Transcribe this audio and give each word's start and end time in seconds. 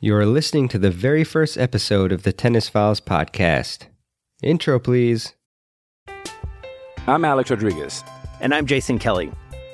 You 0.00 0.14
are 0.14 0.26
listening 0.26 0.68
to 0.68 0.78
the 0.78 0.92
very 0.92 1.24
first 1.24 1.58
episode 1.58 2.12
of 2.12 2.22
the 2.22 2.32
Tennis 2.32 2.68
Files 2.68 3.00
podcast. 3.00 3.86
Intro, 4.44 4.78
please. 4.78 5.34
I'm 7.08 7.24
Alex 7.24 7.50
Rodriguez. 7.50 8.04
And 8.40 8.54
I'm 8.54 8.64
Jason 8.64 9.00
Kelly. 9.00 9.32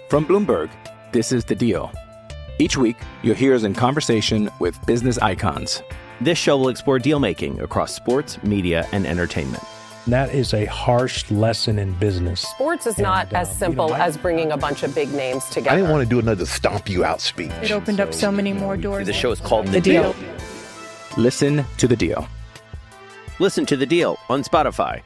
From 0.09 0.25
Bloomberg, 0.25 0.71
this 1.13 1.31
is 1.31 1.45
The 1.45 1.55
Deal. 1.55 1.93
Each 2.59 2.75
week, 2.79 2.97
you'll 3.23 3.35
hear 3.35 3.55
us 3.55 3.65
in 3.65 3.75
conversation 3.75 4.49
with 4.61 4.81
business 4.87 5.19
icons. 5.19 5.83
This 6.23 6.39
show 6.39 6.57
will 6.57 6.71
explore 6.71 6.99
deal 6.99 7.19
making 7.19 7.61
across 7.61 7.95
sports, 7.95 8.43
media, 8.43 8.89
and 8.93 9.07
entertainment. 9.07 9.63
That 10.07 10.35
is 10.35 10.53
a 10.53 10.67
harsh 10.67 11.31
lesson 11.31 11.79
in 11.79 11.93
business. 11.95 12.43
Sports 12.43 12.87
is 12.87 12.99
not 12.99 13.29
And, 13.29 13.37
uh, 13.37 13.41
as 13.41 13.57
simple 13.59 13.87
you 13.87 13.93
know, 13.93 13.97
I- 13.99 14.07
as 14.07 14.17
bringing 14.19 14.53
a 14.53 14.57
bunch 14.57 14.83
of 14.83 14.95
big 14.95 15.11
names 15.15 15.47
together. 15.47 15.71
I 15.71 15.77
didn't 15.77 15.91
want 15.91 16.03
to 16.03 16.09
do 16.09 16.19
another 16.19 16.45
stomp 16.45 16.91
you 16.91 17.05
out 17.05 17.23
speech. 17.23 17.51
It 17.63 17.71
opened 17.71 18.01
up 18.01 18.13
so 18.13 18.31
many 18.31 18.53
more 18.53 18.77
doors. 18.77 19.07
The 19.07 19.15
show 19.15 19.31
is 19.31 19.41
called 19.41 19.69
the 19.69 19.81
deal. 19.81 20.15
Listen 21.17 21.65
to 21.79 21.89
The 21.89 21.97
Deal. 21.97 22.29
Listen 23.39 23.65
to 23.67 23.77
the 23.77 23.87
deal 23.87 24.19
on 24.29 24.43
Spotify. 24.45 25.01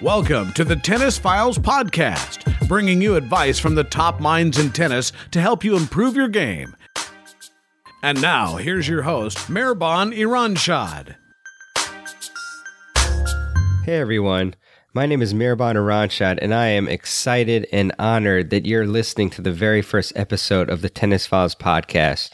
Welcome 0.00 0.52
to 0.54 0.64
the 0.64 0.76
Tennis 0.76 1.18
Files 1.18 1.58
Podcast, 1.58 2.66
bringing 2.66 3.00
you 3.02 3.14
advice 3.16 3.58
from 3.58 3.74
the 3.74 3.84
top 3.84 4.20
minds 4.20 4.58
in 4.58 4.70
tennis 4.70 5.12
to 5.32 5.40
help 5.40 5.64
you 5.64 5.76
improve 5.76 6.16
your 6.16 6.28
game. 6.28 6.74
And 8.02 8.20
now, 8.22 8.56
here's 8.56 8.88
your 8.88 9.02
host, 9.02 9.38
Mehrban 9.50 10.16
Iranshad. 10.16 11.16
Hey 13.86 13.98
everyone, 13.98 14.56
my 14.94 15.06
name 15.06 15.22
is 15.22 15.32
Mehrban 15.32 15.76
Iranshad, 15.76 16.40
and 16.42 16.52
I 16.52 16.66
am 16.66 16.88
excited 16.88 17.68
and 17.70 17.94
honored 18.00 18.50
that 18.50 18.66
you're 18.66 18.84
listening 18.84 19.30
to 19.30 19.42
the 19.42 19.52
very 19.52 19.80
first 19.80 20.12
episode 20.16 20.68
of 20.68 20.82
the 20.82 20.90
Tennis 20.90 21.24
Files 21.24 21.54
podcast. 21.54 22.32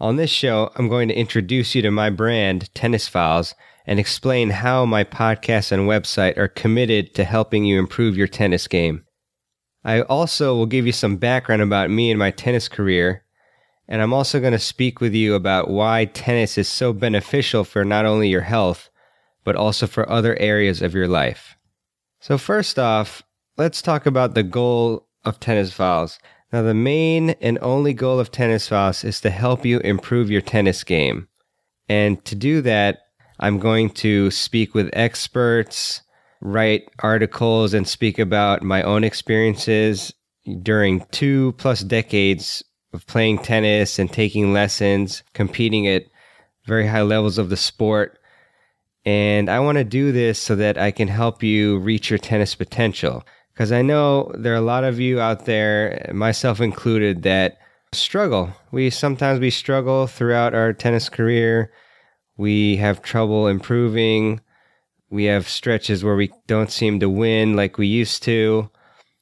On 0.00 0.16
this 0.16 0.30
show, 0.30 0.72
I'm 0.74 0.88
going 0.88 1.06
to 1.06 1.14
introduce 1.14 1.76
you 1.76 1.82
to 1.82 1.92
my 1.92 2.10
brand, 2.10 2.74
Tennis 2.74 3.06
Files, 3.06 3.54
and 3.86 4.00
explain 4.00 4.50
how 4.50 4.84
my 4.84 5.04
podcast 5.04 5.70
and 5.70 5.82
website 5.88 6.36
are 6.36 6.48
committed 6.48 7.14
to 7.14 7.22
helping 7.22 7.64
you 7.64 7.78
improve 7.78 8.16
your 8.16 8.26
tennis 8.26 8.66
game. 8.66 9.04
I 9.84 10.00
also 10.02 10.56
will 10.56 10.66
give 10.66 10.86
you 10.86 10.92
some 10.92 11.18
background 11.18 11.62
about 11.62 11.88
me 11.88 12.10
and 12.10 12.18
my 12.18 12.32
tennis 12.32 12.66
career, 12.66 13.22
and 13.86 14.02
I'm 14.02 14.12
also 14.12 14.40
going 14.40 14.50
to 14.50 14.58
speak 14.58 15.00
with 15.00 15.14
you 15.14 15.36
about 15.36 15.70
why 15.70 16.06
tennis 16.06 16.58
is 16.58 16.66
so 16.66 16.92
beneficial 16.92 17.62
for 17.62 17.84
not 17.84 18.06
only 18.06 18.28
your 18.28 18.40
health, 18.40 18.90
but 19.44 19.56
also 19.56 19.86
for 19.86 20.08
other 20.10 20.36
areas 20.38 20.82
of 20.82 20.94
your 20.94 21.08
life. 21.08 21.56
So, 22.20 22.38
first 22.38 22.78
off, 22.78 23.22
let's 23.56 23.82
talk 23.82 24.06
about 24.06 24.34
the 24.34 24.42
goal 24.42 25.06
of 25.24 25.40
Tennis 25.40 25.72
Files. 25.72 26.18
Now, 26.52 26.62
the 26.62 26.74
main 26.74 27.30
and 27.40 27.58
only 27.60 27.92
goal 27.92 28.18
of 28.20 28.30
Tennis 28.30 28.68
Files 28.68 29.04
is 29.04 29.20
to 29.20 29.30
help 29.30 29.64
you 29.64 29.80
improve 29.80 30.30
your 30.30 30.40
tennis 30.40 30.84
game. 30.84 31.28
And 31.88 32.24
to 32.24 32.34
do 32.34 32.60
that, 32.62 33.00
I'm 33.40 33.58
going 33.58 33.90
to 33.90 34.30
speak 34.30 34.74
with 34.74 34.90
experts, 34.92 36.02
write 36.40 36.88
articles, 37.00 37.74
and 37.74 37.86
speak 37.86 38.18
about 38.18 38.62
my 38.62 38.82
own 38.82 39.04
experiences 39.04 40.14
during 40.62 41.04
two 41.10 41.52
plus 41.58 41.80
decades 41.80 42.62
of 42.92 43.06
playing 43.06 43.38
tennis 43.38 43.98
and 43.98 44.10
taking 44.12 44.52
lessons, 44.52 45.24
competing 45.32 45.86
at 45.88 46.04
very 46.66 46.86
high 46.86 47.02
levels 47.02 47.38
of 47.38 47.50
the 47.50 47.56
sport. 47.56 48.18
And 49.04 49.50
I 49.50 49.60
want 49.60 49.78
to 49.78 49.84
do 49.84 50.12
this 50.12 50.38
so 50.38 50.56
that 50.56 50.78
I 50.78 50.90
can 50.90 51.08
help 51.08 51.42
you 51.42 51.78
reach 51.78 52.10
your 52.10 52.18
tennis 52.18 52.54
potential. 52.54 53.24
Because 53.52 53.70
I 53.70 53.82
know 53.82 54.32
there 54.34 54.52
are 54.52 54.56
a 54.56 54.62
lot 54.62 54.84
of 54.84 54.98
you 54.98 55.20
out 55.20 55.44
there, 55.44 56.10
myself 56.12 56.60
included, 56.60 57.22
that 57.22 57.58
struggle. 57.92 58.50
We 58.72 58.90
sometimes 58.90 59.40
we 59.40 59.50
struggle 59.50 60.06
throughout 60.06 60.54
our 60.54 60.72
tennis 60.72 61.08
career. 61.08 61.70
We 62.36 62.76
have 62.76 63.02
trouble 63.02 63.46
improving. 63.46 64.40
We 65.10 65.24
have 65.24 65.48
stretches 65.48 66.02
where 66.02 66.16
we 66.16 66.32
don't 66.46 66.72
seem 66.72 66.98
to 67.00 67.08
win 67.08 67.54
like 67.54 67.78
we 67.78 67.86
used 67.86 68.22
to. 68.24 68.70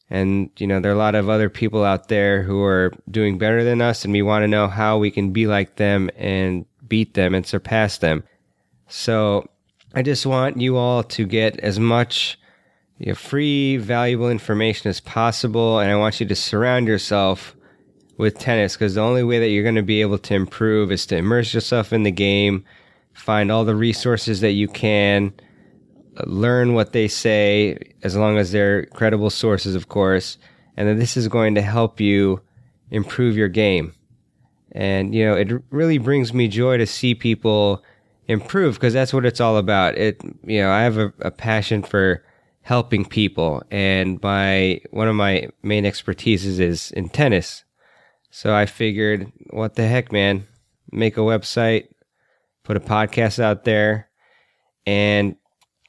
And, 0.09 0.51
you 0.59 0.67
know, 0.67 0.81
there 0.81 0.93
are 0.93 0.95
a 0.95 0.99
lot 0.99 1.15
of 1.15 1.29
other 1.29 1.51
people 1.51 1.85
out 1.85 2.09
there 2.09 2.43
who 2.43 2.63
are 2.63 2.93
doing 3.11 3.39
better 3.39 3.65
than 3.65 3.81
us, 3.81 4.05
and 4.05 4.13
we 4.13 4.23
want 4.23 4.43
to 4.43 4.49
know 4.49 4.69
how 4.69 4.99
we 4.99 5.11
can 5.11 5.33
be 5.33 5.47
like 5.47 5.77
them 5.77 6.11
and 6.17 6.67
beat 6.87 7.15
them 7.15 7.35
and 7.35 7.47
surpass 7.47 7.99
them. 7.99 8.25
So 8.89 9.49
I 9.95 10.03
just 10.03 10.25
want 10.25 10.61
you 10.61 10.77
all 10.77 11.03
to 11.05 11.27
get 11.27 11.61
as 11.61 11.79
much 11.79 12.39
you 12.99 13.09
know, 13.09 13.15
free, 13.15 13.77
valuable 13.77 14.31
information 14.31 14.89
as 14.89 15.01
possible. 15.01 15.81
And 15.81 15.91
I 15.91 15.97
want 15.97 16.21
you 16.21 16.27
to 16.27 16.35
surround 16.35 16.87
yourself 16.87 17.55
with 18.17 18.39
tennis 18.39 18.75
because 18.75 18.95
the 18.95 19.03
only 19.03 19.23
way 19.23 19.39
that 19.39 19.49
you're 19.49 19.63
going 19.63 19.75
to 19.75 19.83
be 19.83 20.01
able 20.01 20.19
to 20.19 20.35
improve 20.35 20.93
is 20.93 21.05
to 21.07 21.17
immerse 21.17 21.53
yourself 21.53 21.93
in 21.93 22.05
the 22.05 22.11
game, 22.11 22.65
find 23.13 23.51
all 23.51 23.65
the 23.65 23.75
resources 23.75 24.41
that 24.41 24.53
you 24.53 24.69
can, 24.69 25.33
learn 26.25 26.75
what 26.75 26.93
they 26.93 27.09
say, 27.09 27.77
as 28.03 28.17
long 28.17 28.39
as 28.39 28.53
they're 28.53 28.87
credible 28.87 29.31
sources, 29.31 29.75
of 29.75 29.89
course. 29.89 30.39
And 30.77 30.89
then 30.89 30.99
this 30.99 31.17
is 31.17 31.29
going 31.29 31.55
to 31.57 31.63
help 31.63 32.01
you 32.01 32.41
improve 32.91 33.37
your 33.37 33.49
game. 33.49 33.95
And, 34.73 35.15
you 35.15 35.27
know, 35.27 35.35
it 35.35 35.51
really 35.71 35.99
brings 35.99 36.33
me 36.33 36.49
joy 36.49 36.79
to 36.79 36.87
see 36.87 37.15
people 37.15 37.83
improve 38.29 38.75
because 38.75 38.95
that's 38.95 39.13
what 39.13 39.27
it's 39.27 39.41
all 39.41 39.57
about. 39.57 39.97
It, 39.97 40.21
you 40.45 40.61
know, 40.61 40.71
I 40.71 40.83
have 40.83 40.99
a, 40.99 41.13
a 41.21 41.31
passion 41.31 41.83
for 41.83 42.25
helping 42.63 43.05
people 43.05 43.63
and 43.71 44.23
my, 44.23 44.81
one 44.91 45.09
of 45.09 45.17
my 45.17 45.49
main 45.63 45.85
expertises 45.85 46.61
is 46.61 46.93
in 46.93 47.09
tennis. 47.09 47.65
So 48.31 48.55
I 48.55 48.67
figured, 48.67 49.31
what 49.51 49.75
the 49.75 49.87
heck, 49.87 50.13
man, 50.13 50.47
make 50.91 51.17
a 51.17 51.21
website, 51.21 51.89
put 52.63 52.77
a 52.77 52.81
podcast 52.81 53.39
out 53.39 53.65
there. 53.65 54.09
And 54.87 55.37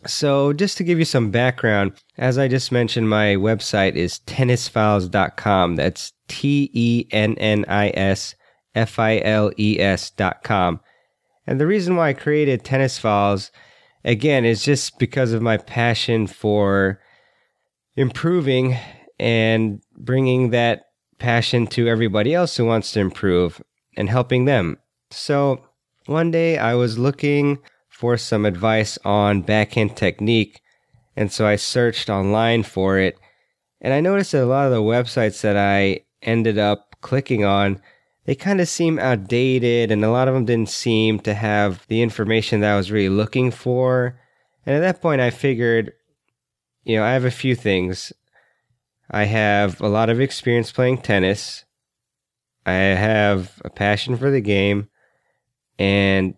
so 0.05 0.53
just 0.53 0.77
to 0.77 0.83
give 0.83 0.99
you 0.99 1.05
some 1.05 1.31
background, 1.31 1.93
as 2.17 2.37
I 2.37 2.47
just 2.47 2.71
mentioned, 2.71 3.09
my 3.09 3.35
website 3.35 3.95
is 3.95 4.19
tennisfiles.com. 4.25 5.75
That's 5.75 6.13
T 6.27 6.69
E 6.73 7.07
N 7.11 7.35
N 7.37 7.65
I 7.67 7.89
S 7.89 8.35
F 8.75 8.99
I 8.99 9.19
L 9.19 9.51
E 9.57 9.79
S 9.79 10.09
dot 10.09 10.43
com. 10.43 10.79
And 11.45 11.59
the 11.59 11.67
reason 11.67 11.95
why 11.95 12.09
I 12.09 12.13
created 12.13 12.63
Tennis 12.63 12.97
Files, 12.97 13.51
again, 14.05 14.45
is 14.45 14.63
just 14.63 14.97
because 14.99 15.33
of 15.33 15.41
my 15.41 15.57
passion 15.57 16.27
for 16.27 16.99
improving 17.95 18.77
and 19.19 19.81
bringing 19.95 20.49
that 20.49 20.85
passion 21.19 21.67
to 21.67 21.87
everybody 21.87 22.33
else 22.33 22.57
who 22.57 22.65
wants 22.65 22.91
to 22.91 22.99
improve 22.99 23.61
and 23.95 24.09
helping 24.09 24.45
them. 24.45 24.77
So 25.11 25.63
one 26.05 26.31
day 26.31 26.57
I 26.57 26.73
was 26.75 26.97
looking 26.97 27.59
for 27.89 28.17
some 28.17 28.45
advice 28.45 28.97
on 29.05 29.41
backhand 29.41 29.95
technique, 29.95 30.61
and 31.15 31.31
so 31.31 31.45
I 31.45 31.55
searched 31.55 32.09
online 32.09 32.63
for 32.63 32.97
it. 32.97 33.17
And 33.79 33.93
I 33.93 34.01
noticed 34.01 34.31
that 34.31 34.43
a 34.43 34.45
lot 34.45 34.65
of 34.65 34.71
the 34.71 34.81
websites 34.81 35.41
that 35.41 35.57
I 35.57 36.01
ended 36.21 36.57
up 36.57 36.95
clicking 37.01 37.43
on 37.43 37.81
they 38.25 38.35
kind 38.35 38.61
of 38.61 38.67
seem 38.67 38.99
outdated 38.99 39.91
and 39.91 40.03
a 40.03 40.11
lot 40.11 40.27
of 40.27 40.33
them 40.33 40.45
didn't 40.45 40.69
seem 40.69 41.19
to 41.19 41.33
have 41.33 41.85
the 41.87 42.01
information 42.01 42.61
that 42.61 42.73
I 42.73 42.77
was 42.77 42.91
really 42.91 43.09
looking 43.09 43.51
for. 43.51 44.19
And 44.65 44.75
at 44.75 44.79
that 44.79 45.01
point, 45.01 45.19
I 45.19 45.29
figured, 45.29 45.91
you 46.83 46.95
know, 46.95 47.03
I 47.03 47.13
have 47.13 47.25
a 47.25 47.31
few 47.31 47.55
things. 47.55 48.13
I 49.11 49.25
have 49.25 49.81
a 49.81 49.89
lot 49.89 50.09
of 50.09 50.21
experience 50.21 50.71
playing 50.71 50.99
tennis. 50.99 51.65
I 52.65 52.73
have 52.73 53.61
a 53.65 53.69
passion 53.69 54.15
for 54.15 54.31
the 54.31 54.41
game 54.41 54.87
and 55.77 56.35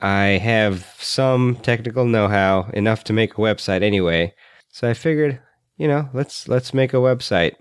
I 0.00 0.38
have 0.38 0.94
some 0.98 1.56
technical 1.56 2.04
know-how 2.04 2.70
enough 2.72 3.04
to 3.04 3.12
make 3.12 3.34
a 3.34 3.40
website 3.40 3.82
anyway. 3.82 4.34
So 4.70 4.88
I 4.88 4.94
figured, 4.94 5.40
you 5.76 5.86
know, 5.86 6.08
let's 6.12 6.48
let's 6.48 6.74
make 6.74 6.92
a 6.92 6.98
website 6.98 7.54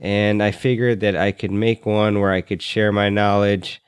and 0.00 0.42
I 0.42 0.50
figured 0.50 1.00
that 1.00 1.16
I 1.16 1.30
could 1.30 1.50
make 1.52 1.84
one 1.84 2.20
where 2.20 2.32
I 2.32 2.40
could 2.40 2.62
share 2.62 2.90
my 2.90 3.10
knowledge 3.10 3.82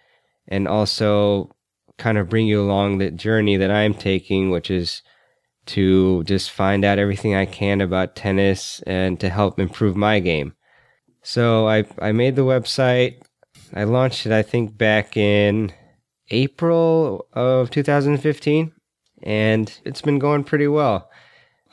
and 0.47 0.69
also 0.69 1.51
kind 1.99 2.19
of 2.19 2.29
bring 2.29 2.47
you 2.47 2.61
along 2.61 2.99
the 2.99 3.11
journey 3.11 3.57
that 3.57 3.71
I'm 3.71 3.95
taking, 3.95 4.51
which 4.51 4.71
is 4.71 5.03
to 5.67 6.25
just 6.25 6.51
find 6.51 6.85
out 6.85 6.99
everything 6.99 7.35
I 7.35 7.47
can 7.47 7.81
about 7.81 8.17
tennis 8.17 8.83
and 8.87 9.19
to 9.21 9.31
help 9.31 9.59
improve 9.59 9.97
my 9.97 10.19
game. 10.21 10.55
So 11.23 11.69
I 11.69 11.85
I 11.99 12.13
made 12.13 12.37
the 12.37 12.43
website. 12.43 13.23
I 13.73 13.85
launched 13.85 14.27
it 14.27 14.33
I 14.33 14.43
think 14.43 14.77
back 14.77 15.17
in 15.17 15.73
April 16.31 17.27
of 17.33 17.71
2015 17.71 18.73
and 19.23 19.81
it's 19.85 20.03
been 20.03 20.19
going 20.19 20.45
pretty 20.45 20.67
well. 20.67 21.09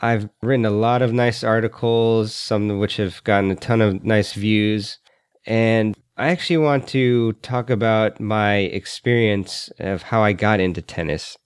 I've 0.02 0.30
written 0.42 0.66
a 0.66 0.72
lot 0.72 1.02
of 1.02 1.14
nice 1.14 1.44
articles, 1.44 2.34
some 2.34 2.70
of 2.70 2.78
which 2.78 2.98
have 2.98 3.24
gotten 3.24 3.52
a 3.52 3.56
ton 3.56 3.82
of 3.82 4.04
nice 4.04 4.34
views. 4.34 4.98
And 5.46 5.98
I 6.18 6.30
actually 6.30 6.58
want 6.58 6.88
to 6.90 7.34
talk 7.34 7.70
about 7.70 8.20
my 8.20 8.56
experience 8.58 9.70
of 9.80 10.04
how 10.04 10.24
I 10.24 10.34
got 10.34 10.60
into 10.60 10.82
tennis. 10.82 11.38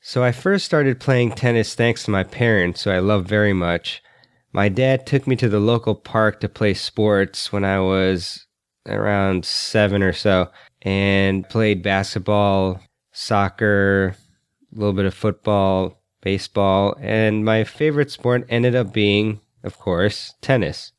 So 0.00 0.24
I 0.24 0.32
first 0.32 0.64
started 0.64 1.00
playing 1.00 1.32
tennis 1.32 1.74
thanks 1.74 2.04
to 2.04 2.10
my 2.10 2.24
parents, 2.24 2.84
who 2.84 2.90
I 2.90 2.98
love 2.98 3.26
very 3.26 3.52
much. 3.52 4.02
My 4.52 4.68
dad 4.68 5.06
took 5.06 5.26
me 5.26 5.36
to 5.36 5.48
the 5.48 5.60
local 5.60 5.94
park 5.94 6.40
to 6.40 6.48
play 6.48 6.74
sports 6.74 7.52
when 7.52 7.64
I 7.64 7.80
was 7.80 8.46
around 8.86 9.44
seven 9.44 10.02
or 10.02 10.12
so. 10.12 10.50
and 10.82 11.48
played 11.48 11.82
basketball, 11.82 12.80
soccer, 13.12 14.16
a 14.74 14.78
little 14.78 14.92
bit 14.92 15.04
of 15.04 15.14
football, 15.14 16.01
baseball, 16.22 16.96
and 17.00 17.44
my 17.44 17.64
favorite 17.64 18.10
sport 18.10 18.46
ended 18.48 18.74
up 18.74 18.92
being, 18.92 19.40
of 19.62 19.78
course, 19.78 20.34
tennis. 20.40 20.92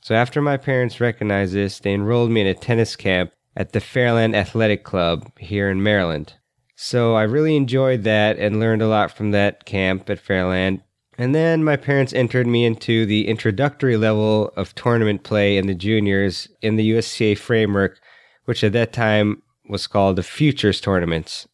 So 0.00 0.14
after 0.14 0.40
my 0.40 0.56
parents 0.56 1.00
recognized 1.00 1.52
this, 1.52 1.78
they 1.78 1.92
enrolled 1.92 2.30
me 2.30 2.40
in 2.40 2.46
a 2.46 2.54
tennis 2.54 2.96
camp 2.96 3.32
at 3.56 3.72
the 3.72 3.80
Fairland 3.80 4.34
Athletic 4.34 4.84
Club 4.84 5.30
here 5.38 5.68
in 5.68 5.82
Maryland. 5.82 6.34
So 6.76 7.14
I 7.14 7.22
really 7.22 7.56
enjoyed 7.56 8.04
that 8.04 8.38
and 8.38 8.60
learned 8.60 8.82
a 8.82 8.88
lot 8.88 9.10
from 9.10 9.30
that 9.32 9.64
camp 9.64 10.08
at 10.10 10.24
Fairland. 10.24 10.82
And 11.18 11.34
then 11.34 11.64
my 11.64 11.76
parents 11.76 12.12
entered 12.12 12.46
me 12.46 12.66
into 12.66 13.06
the 13.06 13.26
introductory 13.26 13.96
level 13.96 14.52
of 14.56 14.74
tournament 14.74 15.22
play 15.22 15.56
in 15.56 15.66
the 15.66 15.74
juniors 15.74 16.48
in 16.60 16.76
the 16.76 16.84
USTA 16.84 17.36
framework, 17.36 17.98
which 18.44 18.62
at 18.62 18.74
that 18.74 18.92
time 18.92 19.42
was 19.68 19.86
called 19.86 20.16
the 20.16 20.22
Futures 20.22 20.80
Tournaments. 20.80 21.48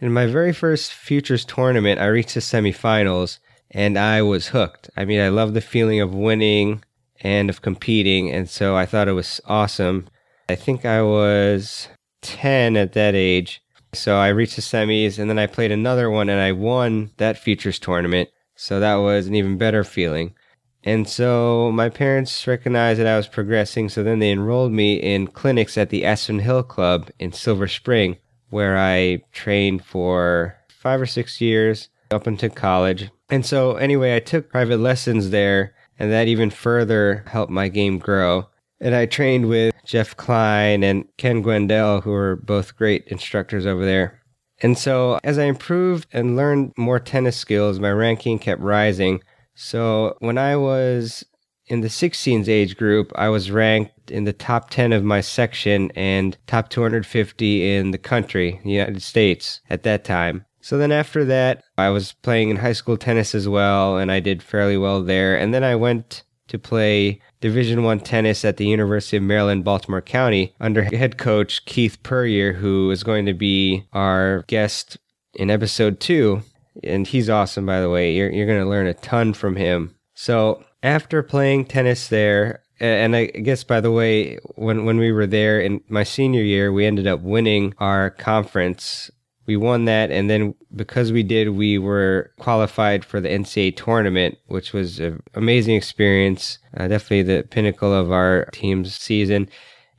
In 0.00 0.14
my 0.14 0.24
very 0.24 0.54
first 0.54 0.94
Futures 0.94 1.44
tournament, 1.44 2.00
I 2.00 2.06
reached 2.06 2.32
the 2.32 2.40
semifinals 2.40 3.38
and 3.70 3.98
I 3.98 4.22
was 4.22 4.48
hooked. 4.48 4.88
I 4.96 5.04
mean, 5.04 5.20
I 5.20 5.28
love 5.28 5.52
the 5.52 5.60
feeling 5.60 6.00
of 6.00 6.14
winning 6.14 6.82
and 7.20 7.50
of 7.50 7.60
competing, 7.60 8.30
and 8.30 8.48
so 8.48 8.74
I 8.74 8.86
thought 8.86 9.08
it 9.08 9.12
was 9.12 9.42
awesome. 9.44 10.08
I 10.48 10.54
think 10.54 10.86
I 10.86 11.02
was 11.02 11.88
10 12.22 12.78
at 12.78 12.94
that 12.94 13.14
age. 13.14 13.62
So 13.92 14.16
I 14.16 14.28
reached 14.28 14.56
the 14.56 14.62
semis 14.62 15.18
and 15.18 15.28
then 15.28 15.38
I 15.38 15.46
played 15.46 15.70
another 15.70 16.08
one 16.08 16.30
and 16.30 16.40
I 16.40 16.52
won 16.52 17.10
that 17.18 17.36
Futures 17.36 17.78
tournament. 17.78 18.30
So 18.56 18.80
that 18.80 18.94
was 18.96 19.26
an 19.26 19.34
even 19.34 19.58
better 19.58 19.84
feeling. 19.84 20.34
And 20.82 21.06
so 21.06 21.70
my 21.72 21.90
parents 21.90 22.46
recognized 22.46 23.00
that 23.00 23.06
I 23.06 23.18
was 23.18 23.28
progressing, 23.28 23.90
so 23.90 24.02
then 24.02 24.18
they 24.18 24.30
enrolled 24.30 24.72
me 24.72 24.94
in 24.94 25.26
clinics 25.26 25.76
at 25.76 25.90
the 25.90 26.06
Aspen 26.06 26.38
Hill 26.38 26.62
Club 26.62 27.10
in 27.18 27.32
Silver 27.32 27.68
Spring, 27.68 28.16
where 28.50 28.76
I 28.78 29.22
trained 29.32 29.84
for 29.84 30.56
five 30.68 31.00
or 31.00 31.06
six 31.06 31.40
years 31.40 31.88
up 32.10 32.26
until 32.26 32.50
college. 32.50 33.10
And 33.30 33.46
so, 33.46 33.76
anyway, 33.76 34.16
I 34.16 34.20
took 34.20 34.50
private 34.50 34.78
lessons 34.78 35.30
there, 35.30 35.74
and 35.98 36.10
that 36.10 36.28
even 36.28 36.50
further 36.50 37.24
helped 37.28 37.52
my 37.52 37.68
game 37.68 37.98
grow. 37.98 38.48
And 38.80 38.94
I 38.94 39.06
trained 39.06 39.48
with 39.48 39.74
Jeff 39.84 40.16
Klein 40.16 40.82
and 40.82 41.04
Ken 41.16 41.42
Gwendell, 41.42 42.02
who 42.02 42.10
were 42.10 42.36
both 42.36 42.76
great 42.76 43.06
instructors 43.08 43.66
over 43.66 43.84
there. 43.84 44.20
And 44.62 44.76
so, 44.76 45.18
as 45.22 45.38
I 45.38 45.44
improved 45.44 46.06
and 46.12 46.36
learned 46.36 46.72
more 46.76 46.98
tennis 46.98 47.36
skills, 47.36 47.78
my 47.78 47.90
ranking 47.90 48.38
kept 48.38 48.60
rising. 48.60 49.22
So, 49.54 50.16
when 50.18 50.38
I 50.38 50.56
was 50.56 51.24
in 51.70 51.82
the 51.82 51.88
16s 51.88 52.48
age 52.48 52.76
group, 52.76 53.12
I 53.14 53.28
was 53.28 53.52
ranked 53.52 54.10
in 54.10 54.24
the 54.24 54.32
top 54.32 54.70
10 54.70 54.92
of 54.92 55.04
my 55.04 55.20
section 55.20 55.92
and 55.94 56.36
top 56.48 56.68
250 56.68 57.74
in 57.74 57.92
the 57.92 57.98
country, 57.98 58.60
the 58.64 58.72
United 58.72 59.02
States, 59.02 59.60
at 59.70 59.84
that 59.84 60.04
time. 60.04 60.44
So 60.60 60.76
then 60.76 60.90
after 60.90 61.24
that, 61.26 61.62
I 61.78 61.88
was 61.90 62.12
playing 62.12 62.50
in 62.50 62.56
high 62.56 62.72
school 62.72 62.96
tennis 62.96 63.36
as 63.36 63.48
well, 63.48 63.96
and 63.96 64.10
I 64.10 64.18
did 64.18 64.42
fairly 64.42 64.76
well 64.76 65.00
there. 65.02 65.38
And 65.38 65.54
then 65.54 65.62
I 65.62 65.76
went 65.76 66.24
to 66.48 66.58
play 66.58 67.20
Division 67.40 67.84
One 67.84 68.00
tennis 68.00 68.44
at 68.44 68.56
the 68.56 68.66
University 68.66 69.16
of 69.16 69.22
Maryland, 69.22 69.64
Baltimore 69.64 70.02
County, 70.02 70.54
under 70.60 70.82
head 70.82 71.18
coach 71.18 71.64
Keith 71.66 72.02
Puryear, 72.02 72.54
who 72.54 72.90
is 72.90 73.04
going 73.04 73.26
to 73.26 73.32
be 73.32 73.86
our 73.92 74.42
guest 74.48 74.98
in 75.34 75.50
episode 75.50 76.00
two. 76.00 76.42
And 76.82 77.06
he's 77.06 77.30
awesome, 77.30 77.64
by 77.64 77.80
the 77.80 77.88
way. 77.88 78.12
You're, 78.12 78.30
you're 78.30 78.46
going 78.46 78.62
to 78.62 78.68
learn 78.68 78.88
a 78.88 78.94
ton 78.94 79.32
from 79.34 79.54
him. 79.54 79.94
So 80.14 80.64
after 80.82 81.22
playing 81.22 81.66
tennis 81.66 82.08
there, 82.08 82.62
and 82.78 83.14
I 83.14 83.26
guess 83.26 83.62
by 83.64 83.80
the 83.80 83.90
way, 83.90 84.38
when 84.54 84.84
when 84.84 84.98
we 84.98 85.12
were 85.12 85.26
there 85.26 85.60
in 85.60 85.82
my 85.88 86.02
senior 86.02 86.42
year, 86.42 86.72
we 86.72 86.86
ended 86.86 87.06
up 87.06 87.20
winning 87.20 87.74
our 87.78 88.10
conference. 88.10 89.10
We 89.46 89.56
won 89.56 89.84
that, 89.86 90.10
and 90.10 90.30
then 90.30 90.54
because 90.74 91.12
we 91.12 91.22
did, 91.22 91.50
we 91.50 91.76
were 91.76 92.32
qualified 92.38 93.04
for 93.04 93.20
the 93.20 93.28
NCAA 93.28 93.76
tournament, 93.76 94.38
which 94.46 94.72
was 94.72 95.00
an 95.00 95.22
amazing 95.34 95.76
experience. 95.76 96.58
Uh, 96.76 96.88
definitely 96.88 97.22
the 97.22 97.42
pinnacle 97.42 97.92
of 97.92 98.12
our 98.12 98.46
team's 98.52 98.94
season. 98.94 99.48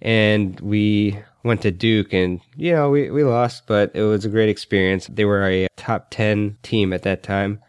And 0.02 0.60
we 0.62 1.20
went 1.44 1.62
to 1.62 1.72
Duke, 1.72 2.14
and 2.14 2.40
you 2.56 2.72
know 2.72 2.90
we 2.90 3.12
we 3.12 3.24
lost, 3.24 3.68
but 3.68 3.92
it 3.94 4.04
was 4.04 4.26
a 4.26 4.30
great 4.30 4.50
experience. 4.50 5.08
They 5.08 5.26
were 5.26 5.48
a 5.48 5.68
top 5.76 6.08
ten 6.10 6.58
team 6.64 6.94
at 6.94 7.04
that 7.04 7.22
time. 7.22 7.62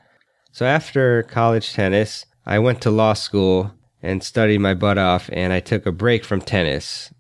So 0.53 0.67
after 0.67 1.23
college 1.25 1.73
tennis, 1.73 2.27
I 2.45 2.59
went 2.59 2.81
to 2.83 2.91
law 2.91 3.13
school 3.13 3.73
and 4.03 4.23
studied 4.23 4.59
my 4.59 4.75
butt 4.75 4.99
off, 4.99 5.31
and 5.33 5.53
I 5.53 5.61
took 5.61 5.87
a 5.87 5.93
break 5.93 6.25
from 6.25 6.41
tennis. 6.41 7.13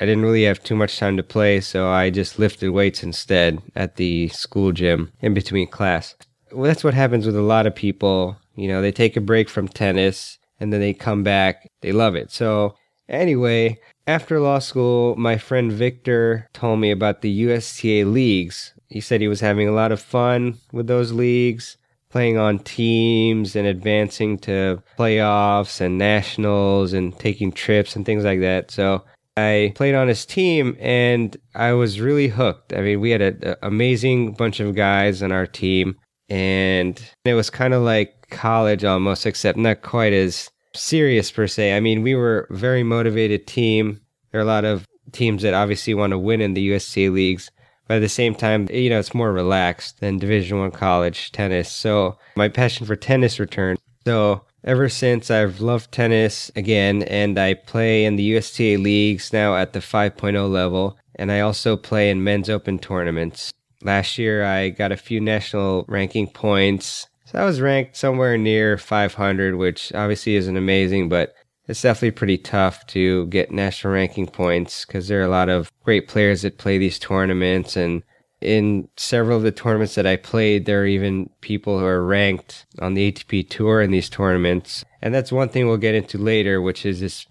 I 0.00 0.06
didn't 0.06 0.22
really 0.22 0.44
have 0.44 0.62
too 0.62 0.74
much 0.74 0.98
time 0.98 1.18
to 1.18 1.22
play, 1.22 1.60
so 1.60 1.88
I 1.88 2.08
just 2.08 2.38
lifted 2.38 2.70
weights 2.70 3.02
instead 3.02 3.60
at 3.76 3.96
the 3.96 4.28
school 4.28 4.72
gym 4.72 5.12
in 5.20 5.34
between 5.34 5.66
class. 5.66 6.14
Well, 6.50 6.64
that's 6.64 6.82
what 6.82 6.94
happens 6.94 7.26
with 7.26 7.36
a 7.36 7.42
lot 7.42 7.66
of 7.66 7.74
people. 7.74 8.36
You 8.56 8.68
know, 8.68 8.80
they 8.80 8.92
take 8.92 9.16
a 9.16 9.20
break 9.20 9.50
from 9.50 9.68
tennis 9.68 10.38
and 10.58 10.72
then 10.72 10.80
they 10.80 10.94
come 10.94 11.22
back. 11.22 11.68
They 11.82 11.92
love 11.92 12.14
it. 12.14 12.30
So, 12.30 12.74
anyway, 13.08 13.78
after 14.06 14.40
law 14.40 14.58
school, 14.58 15.14
my 15.16 15.36
friend 15.36 15.70
Victor 15.70 16.48
told 16.54 16.80
me 16.80 16.90
about 16.90 17.20
the 17.20 17.30
USTA 17.30 18.06
leagues. 18.06 18.72
He 18.88 19.00
said 19.00 19.20
he 19.20 19.28
was 19.28 19.40
having 19.40 19.68
a 19.68 19.72
lot 19.72 19.92
of 19.92 20.00
fun 20.00 20.58
with 20.72 20.86
those 20.86 21.12
leagues 21.12 21.76
playing 22.10 22.36
on 22.36 22.58
teams 22.58 23.56
and 23.56 23.66
advancing 23.66 24.38
to 24.38 24.82
playoffs 24.98 25.80
and 25.80 25.96
nationals 25.96 26.92
and 26.92 27.18
taking 27.18 27.52
trips 27.52 27.96
and 27.96 28.04
things 28.04 28.24
like 28.24 28.40
that. 28.40 28.70
So 28.70 29.04
I 29.36 29.72
played 29.76 29.94
on 29.94 30.08
his 30.08 30.26
team 30.26 30.76
and 30.80 31.36
I 31.54 31.72
was 31.72 32.00
really 32.00 32.28
hooked. 32.28 32.72
I 32.72 32.80
mean, 32.80 33.00
we 33.00 33.10
had 33.10 33.22
an 33.22 33.56
amazing 33.62 34.32
bunch 34.34 34.60
of 34.60 34.74
guys 34.74 35.22
on 35.22 35.32
our 35.32 35.46
team 35.46 35.96
and 36.28 37.00
it 37.24 37.34
was 37.34 37.48
kind 37.50 37.74
of 37.74 37.82
like 37.82 38.28
college 38.30 38.84
almost, 38.84 39.26
except 39.26 39.58
not 39.58 39.82
quite 39.82 40.12
as 40.12 40.50
serious 40.74 41.30
per 41.30 41.46
se. 41.46 41.76
I 41.76 41.80
mean, 41.80 42.02
we 42.02 42.14
were 42.14 42.46
a 42.50 42.56
very 42.56 42.82
motivated 42.82 43.46
team. 43.46 44.00
There 44.30 44.40
are 44.40 44.44
a 44.44 44.46
lot 44.46 44.64
of 44.64 44.84
teams 45.12 45.42
that 45.42 45.54
obviously 45.54 45.94
want 45.94 46.12
to 46.12 46.18
win 46.18 46.40
in 46.40 46.54
the 46.54 46.62
USTA 46.72 47.10
leagues 47.10 47.50
but 47.90 47.96
at 47.96 48.02
the 48.02 48.08
same 48.08 48.36
time, 48.36 48.68
you 48.70 48.88
know, 48.88 49.00
it's 49.00 49.14
more 49.14 49.32
relaxed 49.32 49.98
than 49.98 50.16
Division 50.16 50.60
One 50.60 50.70
college 50.70 51.32
tennis. 51.32 51.68
So 51.72 52.16
my 52.36 52.46
passion 52.48 52.86
for 52.86 52.94
tennis 52.94 53.40
returned. 53.40 53.80
So 54.06 54.42
ever 54.62 54.88
since 54.88 55.28
I've 55.28 55.60
loved 55.60 55.90
tennis 55.90 56.52
again, 56.54 57.02
and 57.02 57.36
I 57.36 57.54
play 57.54 58.04
in 58.04 58.14
the 58.14 58.22
USTA 58.22 58.78
leagues 58.78 59.32
now 59.32 59.56
at 59.56 59.72
the 59.72 59.80
5.0 59.80 60.48
level, 60.48 60.98
and 61.16 61.32
I 61.32 61.40
also 61.40 61.76
play 61.76 62.10
in 62.10 62.22
men's 62.22 62.48
open 62.48 62.78
tournaments. 62.78 63.52
Last 63.82 64.18
year, 64.18 64.44
I 64.44 64.68
got 64.68 64.92
a 64.92 64.96
few 64.96 65.20
national 65.20 65.84
ranking 65.88 66.28
points. 66.28 67.08
So 67.24 67.40
I 67.40 67.44
was 67.44 67.60
ranked 67.60 67.96
somewhere 67.96 68.38
near 68.38 68.78
500, 68.78 69.56
which 69.56 69.92
obviously 69.94 70.36
isn't 70.36 70.56
amazing, 70.56 71.08
but 71.08 71.34
it's 71.70 71.82
definitely 71.82 72.10
pretty 72.10 72.36
tough 72.36 72.84
to 72.88 73.26
get 73.28 73.52
national 73.52 73.92
ranking 73.92 74.26
points 74.26 74.84
because 74.84 75.06
there 75.06 75.20
are 75.20 75.24
a 75.24 75.28
lot 75.28 75.48
of 75.48 75.70
great 75.84 76.08
players 76.08 76.42
that 76.42 76.58
play 76.58 76.78
these 76.78 76.98
tournaments. 76.98 77.76
And 77.76 78.02
in 78.40 78.88
several 78.96 79.36
of 79.36 79.44
the 79.44 79.52
tournaments 79.52 79.94
that 79.94 80.06
I 80.06 80.16
played, 80.16 80.66
there 80.66 80.82
are 80.82 80.86
even 80.86 81.30
people 81.40 81.78
who 81.78 81.86
are 81.86 82.04
ranked 82.04 82.66
on 82.80 82.94
the 82.94 83.12
ATP 83.12 83.48
tour 83.48 83.80
in 83.80 83.92
these 83.92 84.10
tournaments. 84.10 84.84
And 85.00 85.14
that's 85.14 85.30
one 85.30 85.48
thing 85.48 85.68
we'll 85.68 85.76
get 85.76 85.94
into 85.94 86.18
later, 86.18 86.60
which 86.60 86.84
is 86.84 87.00
this 87.00 87.26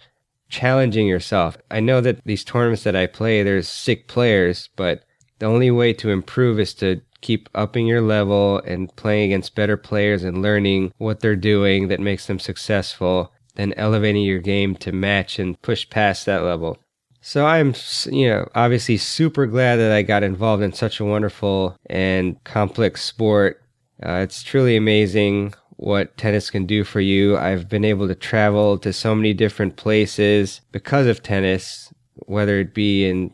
challenging 0.48 1.06
yourself. 1.06 1.58
I 1.70 1.82
know 1.82 2.00
that 2.00 2.24
these 2.24 2.46
tournaments 2.46 2.84
that 2.84 2.96
I 2.96 3.08
play, 3.08 3.44
there's 3.44 3.68
sick 3.68 4.08
players, 4.08 4.70
but 4.78 5.04
the 5.40 5.48
only 5.48 5.70
way 5.70 5.92
to 5.94 6.12
improve 6.12 6.62
is 6.62 6.74
to 6.76 7.02
keep 7.20 7.50
upping 7.54 7.88
your 7.88 8.02
level 8.02 8.62
and 8.66 8.96
playing 8.96 9.34
against 9.34 9.54
better 9.54 9.76
players 9.76 10.24
and 10.24 10.42
learning 10.42 10.94
what 10.98 11.20
they're 11.20 11.36
doing 11.36 11.90
that 11.90 12.00
makes 12.00 12.28
them 12.28 12.40
successful 12.40 13.34
and 13.56 13.74
elevating 13.78 14.24
your 14.24 14.40
game 14.40 14.76
to 14.76 14.92
match 14.92 15.40
and 15.40 15.62
push 15.62 15.90
past 15.90 16.26
that 16.26 16.44
level. 16.44 16.78
So 17.22 17.46
I'm, 17.46 17.74
you 18.06 18.30
know, 18.30 18.48
obviously 18.56 18.98
super 18.98 19.46
glad 19.46 19.78
that 19.78 19.92
I 19.92 20.04
got 20.04 20.24
involved 20.24 20.64
in 20.64 20.74
such 20.74 21.00
a 21.00 21.06
wonderful 21.06 21.76
and 21.88 22.42
complex 22.46 23.04
sport. 23.04 23.62
Uh, 24.02 24.22
it's 24.24 24.42
truly 24.42 24.78
amazing 24.78 25.54
what 25.72 26.18
tennis 26.18 26.50
can 26.50 26.66
do 26.66 26.84
for 26.84 27.02
you. 27.02 27.38
I've 27.38 27.68
been 27.68 27.86
able 27.86 28.08
to 28.08 28.16
travel 28.16 28.78
to 28.80 28.94
so 28.94 29.14
many 29.16 29.34
different 29.34 29.76
places 29.76 30.62
because 30.72 31.08
of 31.08 31.22
tennis, 31.22 31.94
whether 32.26 32.60
it 32.60 32.74
be 32.74 33.08
in 33.10 33.34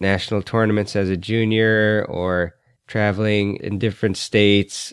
national 0.00 0.42
tournaments 0.42 0.94
as 0.94 1.08
a 1.08 1.16
junior 1.16 2.04
or 2.08 2.54
traveling 2.86 3.56
in 3.56 3.78
different 3.78 4.16
states 4.16 4.92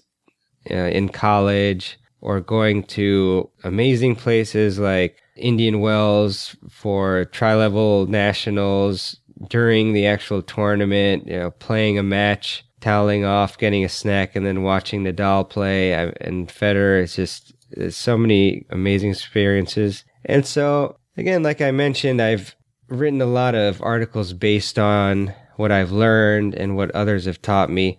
uh, 0.69 0.75
in 0.75 1.09
college 1.09 1.97
or 2.21 2.39
going 2.39 2.83
to 2.83 3.49
amazing 3.63 4.15
places 4.15 4.79
like 4.79 5.17
Indian 5.35 5.79
Wells 5.79 6.55
for 6.69 7.25
tri 7.25 7.55
level 7.55 8.05
nationals 8.07 9.17
during 9.49 9.93
the 9.93 10.05
actual 10.05 10.41
tournament, 10.41 11.27
you 11.27 11.37
know, 11.37 11.51
playing 11.51 11.97
a 11.97 12.03
match, 12.03 12.63
toweling 12.79 13.25
off, 13.25 13.57
getting 13.57 13.83
a 13.83 13.89
snack, 13.89 14.35
and 14.35 14.45
then 14.45 14.63
watching 14.63 15.03
Nadal 15.03 15.49
play 15.49 15.93
and 15.93 16.47
Federer. 16.47 17.03
It's 17.03 17.15
just 17.15 17.53
it's 17.71 17.97
so 17.97 18.17
many 18.17 18.65
amazing 18.69 19.11
experiences. 19.11 20.03
And 20.25 20.45
so, 20.45 20.97
again, 21.17 21.43
like 21.43 21.61
I 21.61 21.71
mentioned, 21.71 22.21
I've 22.21 22.55
written 22.89 23.21
a 23.21 23.25
lot 23.25 23.55
of 23.55 23.81
articles 23.81 24.33
based 24.33 24.77
on 24.77 25.33
what 25.55 25.71
I've 25.71 25.91
learned 25.91 26.55
and 26.55 26.75
what 26.75 26.91
others 26.91 27.25
have 27.25 27.41
taught 27.41 27.69
me. 27.69 27.97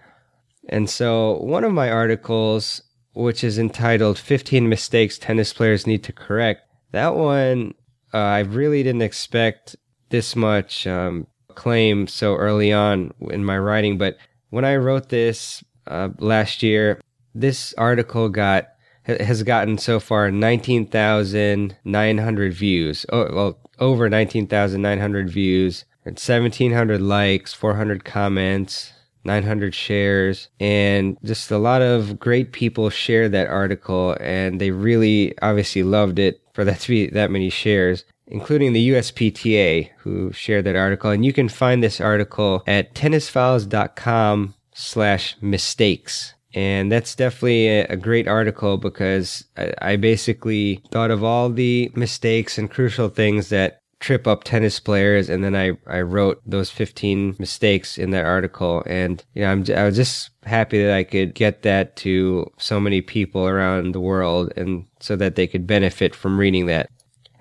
And 0.69 0.89
so, 0.89 1.39
one 1.39 1.65
of 1.65 1.73
my 1.73 1.91
articles, 1.91 2.83
which 3.13 3.45
is 3.45 3.59
entitled 3.59 4.19
15 4.19 4.69
Mistakes 4.69 5.19
Tennis 5.19 5.53
Players 5.53 5.87
Need 5.87 6.03
to 6.05 6.13
Correct, 6.13 6.63
that 6.93 7.15
one 7.15 7.75
uh, 8.15 8.19
I 8.19 8.41
really 8.41 8.83
didn't 8.83 9.03
expect 9.03 9.77
this 10.11 10.37
much 10.37 10.87
um, 10.87 11.27
claim 11.55 12.07
so 12.07 12.37
early 12.37 12.73
on 12.73 13.13
in 13.21 13.45
my 13.45 13.59
writing. 13.59 13.99
But 13.99 14.17
when 14.51 14.65
I 14.65 14.77
wrote 14.77 15.09
this 15.09 15.65
uh, 15.87 16.11
last 16.19 16.63
year, 16.63 17.01
this 17.35 17.75
article 17.79 18.29
got 18.29 18.69
has 19.05 19.43
gotten 19.43 19.79
so 19.79 19.99
far 19.99 20.31
19,900 20.31 22.55
views. 22.55 23.05
Oh, 23.09 23.35
well, 23.35 23.59
over 23.81 24.09
19,900 24.09 25.29
views 25.29 25.85
and 26.05 26.15
1,700 26.15 27.01
likes, 27.01 27.53
400 27.53 28.05
comments, 28.05 28.92
900 29.25 29.75
shares, 29.75 30.49
and 30.61 31.17
just 31.25 31.51
a 31.51 31.59
lot 31.59 31.83
of 31.83 32.19
great 32.19 32.53
people 32.53 32.91
shared 32.91 33.33
that 33.33 33.49
article, 33.49 34.17
and 34.21 34.61
they 34.61 34.71
really 34.71 35.37
obviously 35.41 35.83
loved 35.83 36.19
it 36.19 36.41
for 36.55 36.65
that 36.65 36.81
to 36.81 36.89
be 36.89 37.07
that 37.09 37.31
many 37.31 37.51
shares 37.51 38.05
including 38.33 38.73
the 38.73 38.91
USPTA, 38.91 39.91
who 39.99 40.33
shared 40.33 40.65
that 40.65 40.75
article. 40.75 41.11
And 41.11 41.25
you 41.25 41.35
can 41.35 41.51
find 41.51 41.83
this 41.83 42.01
article 42.01 42.63
at 42.67 42.95
tennisfiles.com 42.95 44.55
slash 44.75 45.37
mistakes. 45.43 46.33
And 46.55 46.91
that's 46.91 47.15
definitely 47.15 47.69
a, 47.69 47.97
great 47.97 48.29
article 48.29 48.77
because 48.77 49.45
I 49.81 49.97
basically 49.97 50.83
thought 50.91 51.11
of 51.11 51.25
all 51.25 51.51
the 51.51 51.91
mistakes 51.95 52.59
and 52.59 52.71
crucial 52.71 53.09
things 53.09 53.49
that 53.51 53.82
trip 54.03 54.27
up 54.27 54.43
tennis 54.43 54.81
players 54.81 55.31
and 55.31 55.45
then 55.45 55.55
I, 55.55 55.73
I 55.87 56.01
wrote 56.01 56.43
those 56.45 56.71
15 56.71 57.37
mistakes 57.39 57.97
in 57.97 58.11
that 58.11 58.25
article 58.25 58.83
and 58.85 59.25
you 59.33 59.43
know 59.43 59.53
I'm, 59.53 59.65
I 59.75 59.85
was 59.85 59.97
just 59.97 60.31
happy 60.43 60.83
that 60.83 60.93
I 60.93 61.05
could 61.05 61.35
get 61.35 61.63
that 61.63 61.95
to 61.97 62.51
so 62.59 62.81
many 62.81 63.01
people 63.01 63.47
around 63.47 63.93
the 63.93 64.01
world 64.01 64.53
and 64.57 64.87
so 64.99 65.15
that 65.17 65.37
they 65.37 65.47
could 65.47 65.67
benefit 65.67 66.15
from 66.15 66.39
reading 66.39 66.67
that 66.67 66.91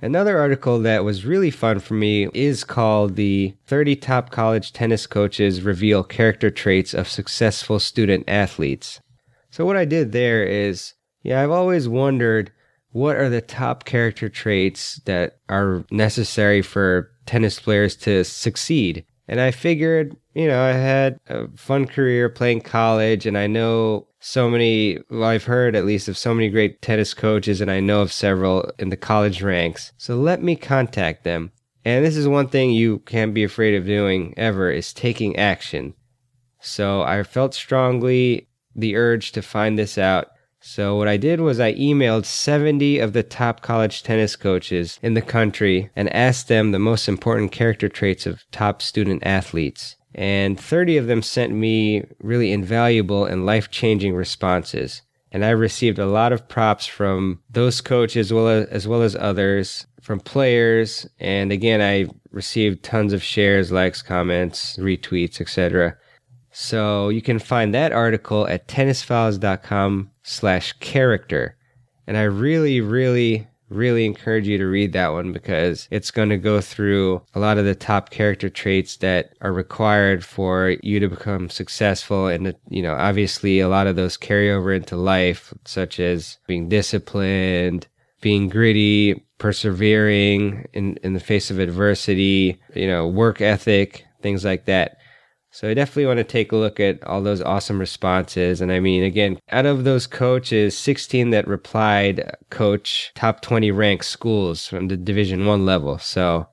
Another 0.03 0.39
article 0.39 0.79
that 0.79 1.03
was 1.03 1.27
really 1.27 1.51
fun 1.51 1.79
for 1.79 1.93
me 1.93 2.27
is 2.33 2.63
called 2.63 3.15
The 3.15 3.53
30 3.67 3.97
Top 3.97 4.31
College 4.31 4.73
Tennis 4.73 5.05
Coaches 5.05 5.61
Reveal 5.61 6.03
Character 6.03 6.49
Traits 6.49 6.95
of 6.95 7.07
Successful 7.07 7.79
Student 7.79 8.23
Athletes. 8.27 8.99
So, 9.51 9.63
what 9.63 9.77
I 9.77 9.85
did 9.85 10.11
there 10.11 10.43
is, 10.43 10.95
yeah, 11.21 11.43
I've 11.43 11.51
always 11.51 11.87
wondered 11.87 12.51
what 12.91 13.15
are 13.15 13.29
the 13.29 13.41
top 13.41 13.85
character 13.85 14.29
traits 14.29 15.01
that 15.05 15.39
are 15.49 15.85
necessary 15.91 16.61
for 16.61 17.11
tennis 17.25 17.59
players 17.59 17.95
to 17.95 18.23
succeed. 18.23 19.05
And 19.27 19.39
I 19.39 19.51
figured, 19.51 20.17
you 20.33 20.47
know, 20.47 20.61
I 20.61 20.73
had 20.73 21.19
a 21.27 21.47
fun 21.55 21.87
career 21.87 22.27
playing 22.27 22.61
college 22.61 23.25
and 23.25 23.37
I 23.37 23.47
know 23.47 24.07
so 24.19 24.49
many, 24.49 24.99
well, 25.09 25.23
I've 25.23 25.45
heard 25.45 25.75
at 25.75 25.85
least 25.85 26.07
of 26.07 26.17
so 26.17 26.33
many 26.33 26.49
great 26.49 26.81
tennis 26.81 27.15
coaches, 27.15 27.59
and 27.59 27.71
I 27.71 27.79
know 27.79 28.01
of 28.01 28.13
several 28.13 28.71
in 28.77 28.89
the 28.89 28.97
college 28.97 29.41
ranks. 29.41 29.93
So 29.97 30.15
let 30.15 30.43
me 30.43 30.55
contact 30.55 31.23
them. 31.23 31.51
And 31.83 32.05
this 32.05 32.15
is 32.15 32.27
one 32.27 32.47
thing 32.47 32.69
you 32.69 32.99
can't 32.99 33.33
be 33.33 33.43
afraid 33.43 33.75
of 33.75 33.87
doing 33.87 34.35
ever 34.37 34.69
is 34.69 34.93
taking 34.93 35.37
action. 35.37 35.95
So 36.59 37.01
I 37.01 37.23
felt 37.23 37.55
strongly 37.55 38.47
the 38.75 38.95
urge 38.95 39.31
to 39.31 39.41
find 39.41 39.79
this 39.79 39.97
out. 39.97 40.27
So 40.61 40.95
what 40.95 41.07
I 41.07 41.17
did 41.17 41.41
was 41.41 41.59
I 41.59 41.73
emailed 41.73 42.25
70 42.25 42.99
of 42.99 43.13
the 43.13 43.23
top 43.23 43.61
college 43.61 44.03
tennis 44.03 44.35
coaches 44.35 44.99
in 45.01 45.15
the 45.15 45.21
country 45.21 45.89
and 45.95 46.13
asked 46.13 46.47
them 46.47 46.71
the 46.71 46.79
most 46.79 47.09
important 47.09 47.51
character 47.51 47.89
traits 47.89 48.25
of 48.25 48.43
top 48.51 48.81
student 48.81 49.23
athletes 49.25 49.95
and 50.13 50.59
30 50.59 50.97
of 50.97 51.07
them 51.07 51.21
sent 51.21 51.53
me 51.53 52.03
really 52.19 52.51
invaluable 52.51 53.25
and 53.25 53.45
life 53.45 53.69
changing 53.69 54.13
responses. 54.13 55.01
And 55.31 55.45
I 55.45 55.51
received 55.51 55.97
a 55.97 56.05
lot 56.05 56.33
of 56.33 56.49
props 56.49 56.85
from 56.85 57.39
those 57.49 57.79
coaches 57.79 58.27
as 58.27 58.33
well 58.33 58.47
as, 58.49 58.67
as 58.67 58.87
well 58.87 59.01
as 59.01 59.15
others, 59.15 59.87
from 60.01 60.19
players. 60.19 61.07
And 61.19 61.51
again, 61.51 61.81
I 61.81 62.11
received 62.31 62.83
tons 62.83 63.13
of 63.13 63.23
shares, 63.23 63.71
likes, 63.71 64.01
comments, 64.01 64.75
retweets, 64.77 65.39
etc. 65.39 65.95
So 66.51 67.09
you 67.09 67.21
can 67.21 67.39
find 67.39 67.73
that 67.73 67.91
article 67.91 68.47
at 68.47 68.67
tennisfiles.com 68.67 70.11
slash 70.23 70.73
character. 70.73 71.55
And 72.07 72.17
I 72.17 72.23
really, 72.23 72.81
really 72.81 73.47
really 73.71 74.05
encourage 74.05 74.47
you 74.47 74.57
to 74.57 74.65
read 74.65 74.93
that 74.93 75.13
one 75.13 75.31
because 75.31 75.87
it's 75.91 76.11
going 76.11 76.29
to 76.29 76.37
go 76.37 76.59
through 76.59 77.21
a 77.33 77.39
lot 77.39 77.57
of 77.57 77.65
the 77.65 77.73
top 77.73 78.09
character 78.09 78.49
traits 78.49 78.97
that 78.97 79.33
are 79.41 79.53
required 79.53 80.23
for 80.25 80.75
you 80.83 80.99
to 80.99 81.07
become 81.07 81.49
successful 81.49 82.27
and 82.27 82.53
you 82.69 82.81
know 82.81 82.93
obviously 82.93 83.59
a 83.59 83.69
lot 83.69 83.87
of 83.87 83.95
those 83.95 84.17
carry 84.17 84.51
over 84.51 84.73
into 84.73 84.95
life 84.95 85.53
such 85.65 85.99
as 85.99 86.37
being 86.47 86.67
disciplined 86.67 87.87
being 88.19 88.49
gritty 88.49 89.23
persevering 89.37 90.67
in 90.73 90.97
in 90.97 91.13
the 91.13 91.19
face 91.19 91.49
of 91.49 91.57
adversity 91.57 92.59
you 92.75 92.87
know 92.87 93.07
work 93.07 93.39
ethic 93.39 94.05
things 94.21 94.43
like 94.43 94.65
that 94.65 94.97
so 95.53 95.69
I 95.69 95.73
definitely 95.73 96.05
want 96.05 96.19
to 96.19 96.23
take 96.23 96.53
a 96.53 96.55
look 96.55 96.79
at 96.79 97.03
all 97.03 97.21
those 97.21 97.41
awesome 97.41 97.77
responses. 97.77 98.61
And 98.61 98.71
I 98.71 98.79
mean, 98.79 99.03
again, 99.03 99.37
out 99.49 99.65
of 99.65 99.83
those 99.83 100.07
coaches, 100.07 100.77
16 100.77 101.31
that 101.31 101.45
replied 101.45 102.21
uh, 102.21 102.31
coach 102.49 103.11
top 103.15 103.41
20 103.41 103.69
ranked 103.71 104.05
schools 104.05 104.65
from 104.65 104.87
the 104.87 104.95
division 104.95 105.45
one 105.45 105.65
level. 105.65 105.97
So 105.97 106.47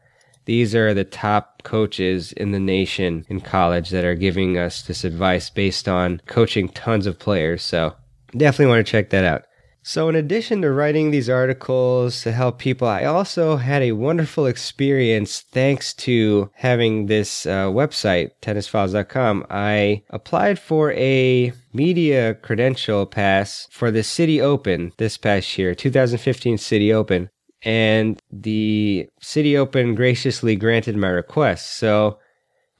these 0.47 0.75
are 0.75 0.95
the 0.95 1.05
top 1.05 1.63
coaches 1.63 2.33
in 2.33 2.51
the 2.51 2.59
nation 2.59 3.25
in 3.29 3.41
college 3.41 3.91
that 3.91 4.05
are 4.05 4.17
giving 4.17 4.59
us 4.59 4.83
this 4.83 5.05
advice 5.05 5.49
based 5.49 5.89
on 5.89 6.21
coaching 6.27 6.69
tons 6.69 7.07
of 7.07 7.21
players. 7.21 7.63
So 7.63 7.95
definitely 8.37 8.75
want 8.75 8.85
to 8.85 8.91
check 8.91 9.11
that 9.11 9.25
out. 9.25 9.45
So, 9.89 10.11
in 10.11 10.17
addition 10.17 10.61
to 10.61 10.71
writing 10.71 11.13
these 11.13 11.31
articles 11.31 12.21
to 12.21 12.31
help 12.31 12.59
people, 12.59 12.87
I 12.87 13.05
also 13.05 13.57
had 13.57 13.81
a 13.81 13.93
wonderful 13.93 14.45
experience 14.45 15.41
thanks 15.41 15.95
to 15.95 16.51
having 16.57 17.07
this 17.07 17.47
uh, 17.47 17.69
website, 17.69 18.33
tennisfiles.com. 18.43 19.47
I 19.49 20.03
applied 20.11 20.59
for 20.59 20.93
a 20.93 21.55
media 21.73 22.35
credential 22.35 23.07
pass 23.07 23.67
for 23.71 23.91
the 23.91 24.01
Citi 24.01 24.43
Open 24.43 24.93
this 24.99 25.17
past 25.17 25.57
year, 25.57 25.75
2015 25.75 26.59
Citi 26.59 26.93
Open. 26.93 27.31
And 27.63 28.21
the 28.31 29.09
Citi 29.23 29.57
Open 29.57 29.95
graciously 29.95 30.55
granted 30.55 30.99
my 30.99 31.09
request. 31.09 31.79
So, 31.79 32.19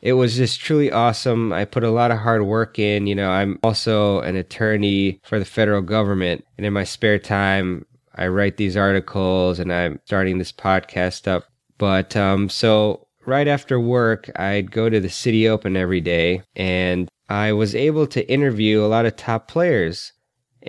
it 0.01 0.13
was 0.13 0.37
just 0.37 0.61
truly 0.61 0.91
awesome. 0.91 1.53
I 1.53 1.65
put 1.65 1.85
a 1.85 1.91
lot 1.91 2.11
of 2.11 2.19
hard 2.19 2.45
work 2.45 2.79
in. 2.79 3.07
You 3.07 3.15
know, 3.15 3.31
I'm 3.31 3.59
also 3.63 4.21
an 4.21 4.37
attorney 4.37 5.21
for 5.25 5.39
the 5.39 5.45
federal 5.45 5.83
government. 5.83 6.45
And 6.57 6.67
in 6.67 6.73
my 6.73 6.85
spare 6.85 7.19
time, 7.19 7.85
I 8.15 8.29
write 8.29 8.57
these 8.57 8.77
articles 8.77 9.59
and 9.59 9.73
I'm 9.73 10.01
starting 10.05 10.39
this 10.39 10.53
podcast 10.53 11.27
up. 11.27 11.45
But 11.79 12.17
um, 12.17 12.49
so 12.49 13.07
right 13.27 13.49
after 13.49 13.79
work, 13.79 14.31
I'd 14.37 14.71
go 14.71 14.89
to 14.89 15.01
the 15.01 15.09
Citi 15.09 15.49
Open 15.49 15.77
every 15.77 16.01
day 16.01 16.43
and 16.57 17.09
I 17.29 17.53
was 17.53 17.75
able 17.75 18.07
to 18.09 18.31
interview 18.31 18.83
a 18.83 18.87
lot 18.87 19.07
of 19.07 19.17
top 19.17 19.49
players 19.49 20.13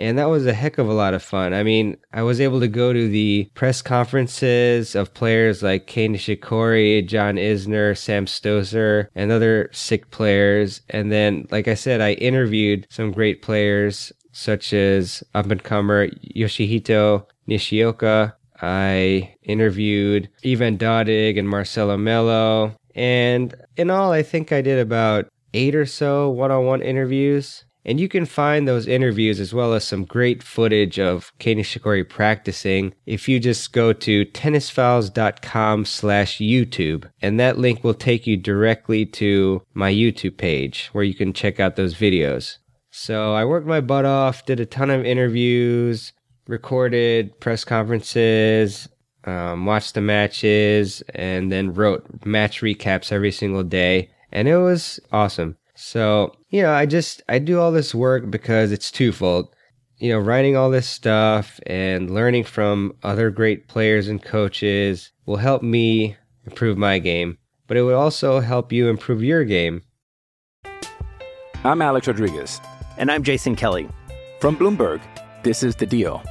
and 0.00 0.16
that 0.16 0.30
was 0.30 0.46
a 0.46 0.54
heck 0.54 0.78
of 0.78 0.88
a 0.88 0.94
lot 0.94 1.12
of 1.12 1.22
fun. 1.22 1.52
I 1.52 1.62
mean, 1.62 1.98
I 2.12 2.22
was 2.22 2.40
able 2.40 2.58
to 2.60 2.68
go 2.68 2.92
to 2.92 3.08
the 3.08 3.50
press 3.54 3.82
conferences 3.82 4.94
of 4.94 5.12
players 5.12 5.62
like 5.62 5.86
Kei 5.86 6.08
Nishikori, 6.08 7.06
John 7.06 7.36
Isner, 7.36 7.96
Sam 7.96 8.24
Stosur, 8.24 9.08
and 9.14 9.30
other 9.30 9.68
sick 9.72 10.10
players. 10.10 10.80
And 10.88 11.12
then, 11.12 11.46
like 11.50 11.68
I 11.68 11.74
said, 11.74 12.00
I 12.00 12.14
interviewed 12.14 12.86
some 12.88 13.12
great 13.12 13.42
players 13.42 14.10
such 14.32 14.72
as 14.72 15.22
up 15.34 15.50
and 15.50 15.62
comer 15.62 16.08
Yoshihito 16.34 17.26
Nishioka. 17.46 18.34
I 18.62 19.34
interviewed 19.42 20.30
Ivan 20.44 20.78
Dodig 20.78 21.38
and 21.38 21.48
Marcelo 21.48 21.98
Melo. 21.98 22.74
And 22.94 23.54
in 23.76 23.90
all, 23.90 24.12
I 24.12 24.22
think 24.22 24.50
I 24.50 24.62
did 24.62 24.78
about 24.78 25.28
eight 25.52 25.74
or 25.74 25.86
so 25.86 26.30
one 26.30 26.50
on 26.50 26.64
one 26.64 26.80
interviews. 26.80 27.64
And 27.84 27.98
you 27.98 28.08
can 28.08 28.26
find 28.26 28.68
those 28.68 28.86
interviews 28.86 29.40
as 29.40 29.54
well 29.54 29.72
as 29.72 29.84
some 29.84 30.04
great 30.04 30.42
footage 30.42 30.98
of 30.98 31.32
Kei 31.38 31.54
Nishikori 31.54 32.08
practicing 32.08 32.94
if 33.06 33.28
you 33.28 33.40
just 33.40 33.72
go 33.72 33.92
to 33.92 34.26
tennisfiles.com 34.26 35.84
slash 35.86 36.38
YouTube. 36.38 37.10
And 37.22 37.40
that 37.40 37.58
link 37.58 37.82
will 37.82 37.94
take 37.94 38.26
you 38.26 38.36
directly 38.36 39.06
to 39.06 39.62
my 39.72 39.92
YouTube 39.92 40.36
page 40.36 40.90
where 40.92 41.04
you 41.04 41.14
can 41.14 41.32
check 41.32 41.58
out 41.58 41.76
those 41.76 41.94
videos. 41.94 42.58
So 42.90 43.34
I 43.34 43.44
worked 43.44 43.66
my 43.66 43.80
butt 43.80 44.04
off, 44.04 44.44
did 44.44 44.60
a 44.60 44.66
ton 44.66 44.90
of 44.90 45.06
interviews, 45.06 46.12
recorded 46.48 47.38
press 47.40 47.64
conferences, 47.64 48.88
um, 49.24 49.64
watched 49.64 49.94
the 49.94 50.00
matches, 50.00 51.02
and 51.14 51.52
then 51.52 51.72
wrote 51.72 52.04
match 52.24 52.60
recaps 52.60 53.12
every 53.12 53.32
single 53.32 53.62
day. 53.62 54.10
And 54.32 54.48
it 54.48 54.56
was 54.56 55.00
awesome. 55.12 55.56
So, 55.82 56.34
you 56.50 56.60
know, 56.60 56.72
I 56.72 56.84
just, 56.84 57.22
I 57.26 57.38
do 57.38 57.58
all 57.58 57.72
this 57.72 57.94
work 57.94 58.30
because 58.30 58.70
it's 58.70 58.90
twofold. 58.90 59.48
You 59.96 60.12
know, 60.12 60.18
writing 60.18 60.54
all 60.54 60.70
this 60.70 60.86
stuff 60.86 61.58
and 61.66 62.10
learning 62.10 62.44
from 62.44 62.94
other 63.02 63.30
great 63.30 63.66
players 63.66 64.06
and 64.06 64.22
coaches 64.22 65.10
will 65.24 65.38
help 65.38 65.62
me 65.62 66.16
improve 66.46 66.76
my 66.76 66.98
game. 66.98 67.38
but 67.66 67.76
it 67.76 67.82
would 67.82 67.94
also 67.94 68.40
help 68.40 68.72
you 68.72 68.88
improve 68.88 69.22
your 69.22 69.44
game. 69.44 69.82
I'm 71.64 71.80
Alex 71.80 72.08
Rodriguez. 72.08 72.60
And 72.98 73.10
I'm 73.10 73.22
Jason 73.22 73.56
Kelly. 73.56 73.88
From 74.40 74.56
Bloomberg, 74.56 75.00
this 75.44 75.62
is 75.62 75.76
The 75.76 75.86
Deal. 75.86 76.22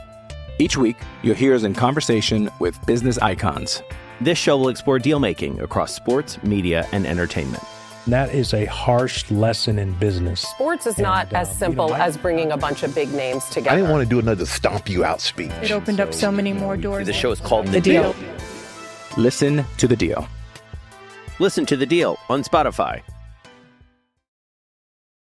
Each 0.60 0.78
week, 0.78 0.98
you'll 1.24 1.36
hear 1.36 1.56
us 1.56 1.64
in 1.64 1.74
conversation 1.74 2.50
with 2.60 2.78
business 2.86 3.18
icons. 3.18 3.82
This 4.22 4.38
show 4.38 4.58
will 4.58 4.70
explore 4.70 5.00
deal 5.00 5.20
making 5.20 5.62
across 5.62 5.96
sports, 5.96 6.44
media, 6.44 6.86
and 6.92 7.08
entertainment. 7.08 7.64
That 8.08 8.34
is 8.34 8.54
a 8.54 8.66
harsh 8.66 9.30
lesson 9.30 9.78
in 9.78 9.94
business. 9.94 10.42
Sports 10.42 10.88
is 10.88 10.98
not 10.98 11.28
And, 11.28 11.38
as 11.38 11.48
um, 11.50 11.54
you 11.54 11.60
simple 11.60 11.88
know, 11.90 11.94
I- 11.96 12.06
as 12.08 12.18
bringing 12.18 12.52
a 12.52 12.58
bunch 12.58 12.82
of 12.84 12.96
big 12.96 13.12
names 13.14 13.46
together. 13.46 13.72
I 13.72 13.76
didn't 13.76 13.92
want 13.92 14.04
to 14.04 14.10
do 14.10 14.20
another 14.20 14.46
stomp 14.46 14.90
you 14.90 15.04
out 15.06 15.22
speech. 15.22 15.52
It 15.62 15.72
opened 15.72 16.00
up 16.00 16.14
so 16.14 16.32
many 16.32 16.54
more 16.54 16.76
doors. 16.78 17.06
The 17.06 17.14
show 17.14 17.32
is 17.32 17.40
called 17.40 17.68
The 17.68 17.72
The 17.74 17.82
Deal. 17.82 18.14
Deal. 18.14 18.30
Listen 19.18 19.66
to 19.78 19.88
The 19.88 19.96
Deal. 19.96 20.28
Listen 21.40 21.66
to 21.68 21.78
The 21.78 21.86
Deal 21.86 22.18
on 22.30 22.44
Spotify. 22.44 23.02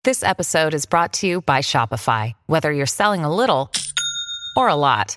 This 0.04 0.22
episode 0.22 0.72
is 0.74 0.86
brought 0.86 1.12
to 1.14 1.26
you 1.26 1.40
by 1.40 1.60
Shopify. 1.60 2.34
Whether 2.46 2.72
you're 2.72 2.86
selling 2.86 3.24
a 3.24 3.34
little 3.34 3.72
or 4.56 4.68
a 4.68 4.76
lot, 4.76 5.16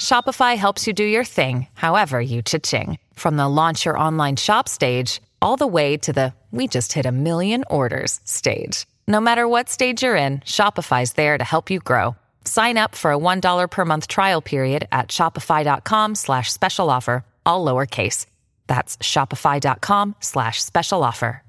Shopify 0.00 0.56
helps 0.56 0.86
you 0.86 0.92
do 0.94 1.04
your 1.04 1.24
thing, 1.24 1.66
however 1.74 2.20
you 2.20 2.40
cha-ching. 2.42 2.98
From 3.14 3.36
the 3.36 3.48
launch 3.48 3.84
your 3.84 3.98
online 3.98 4.36
shop 4.36 4.66
stage, 4.68 5.20
all 5.42 5.56
the 5.56 5.66
way 5.66 5.96
to 5.98 6.12
the 6.12 6.32
we 6.50 6.66
just 6.68 6.92
hit 6.92 7.06
a 7.06 7.12
million 7.12 7.64
orders 7.68 8.20
stage. 8.24 8.86
No 9.06 9.20
matter 9.20 9.46
what 9.46 9.68
stage 9.68 10.02
you're 10.02 10.16
in, 10.16 10.38
Shopify's 10.40 11.12
there 11.12 11.36
to 11.38 11.44
help 11.44 11.70
you 11.70 11.80
grow. 11.80 12.16
Sign 12.44 12.78
up 12.78 12.94
for 12.94 13.12
a 13.12 13.18
$1 13.18 13.70
per 13.70 13.84
month 13.84 14.08
trial 14.08 14.40
period 14.40 14.88
at 14.90 15.08
shopify.com 15.08 16.14
slash 16.14 16.52
special 16.52 16.88
offer, 16.90 17.24
all 17.44 17.64
lowercase. 17.64 18.26
That's 18.68 18.96
shopify.com 18.98 20.16
slash 20.20 20.62
special 20.62 21.02
offer. 21.04 21.42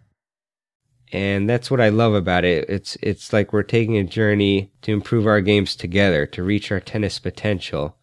and 1.13 1.49
that's 1.49 1.71
what 1.71 1.79
I 1.79 1.89
love 1.89 2.13
about 2.13 2.43
it. 2.43 2.69
It's 2.69 2.97
it's 3.01 3.31
like 3.31 3.53
we're 3.53 3.63
taking 3.63 3.97
a 3.97 4.03
journey 4.03 4.71
to 4.81 4.91
improve 4.91 5.25
our 5.25 5.39
games 5.41 5.75
together 5.75 6.25
to 6.27 6.43
reach 6.43 6.69
our 6.71 6.81
tennis 6.81 7.17
potential. 7.19 7.95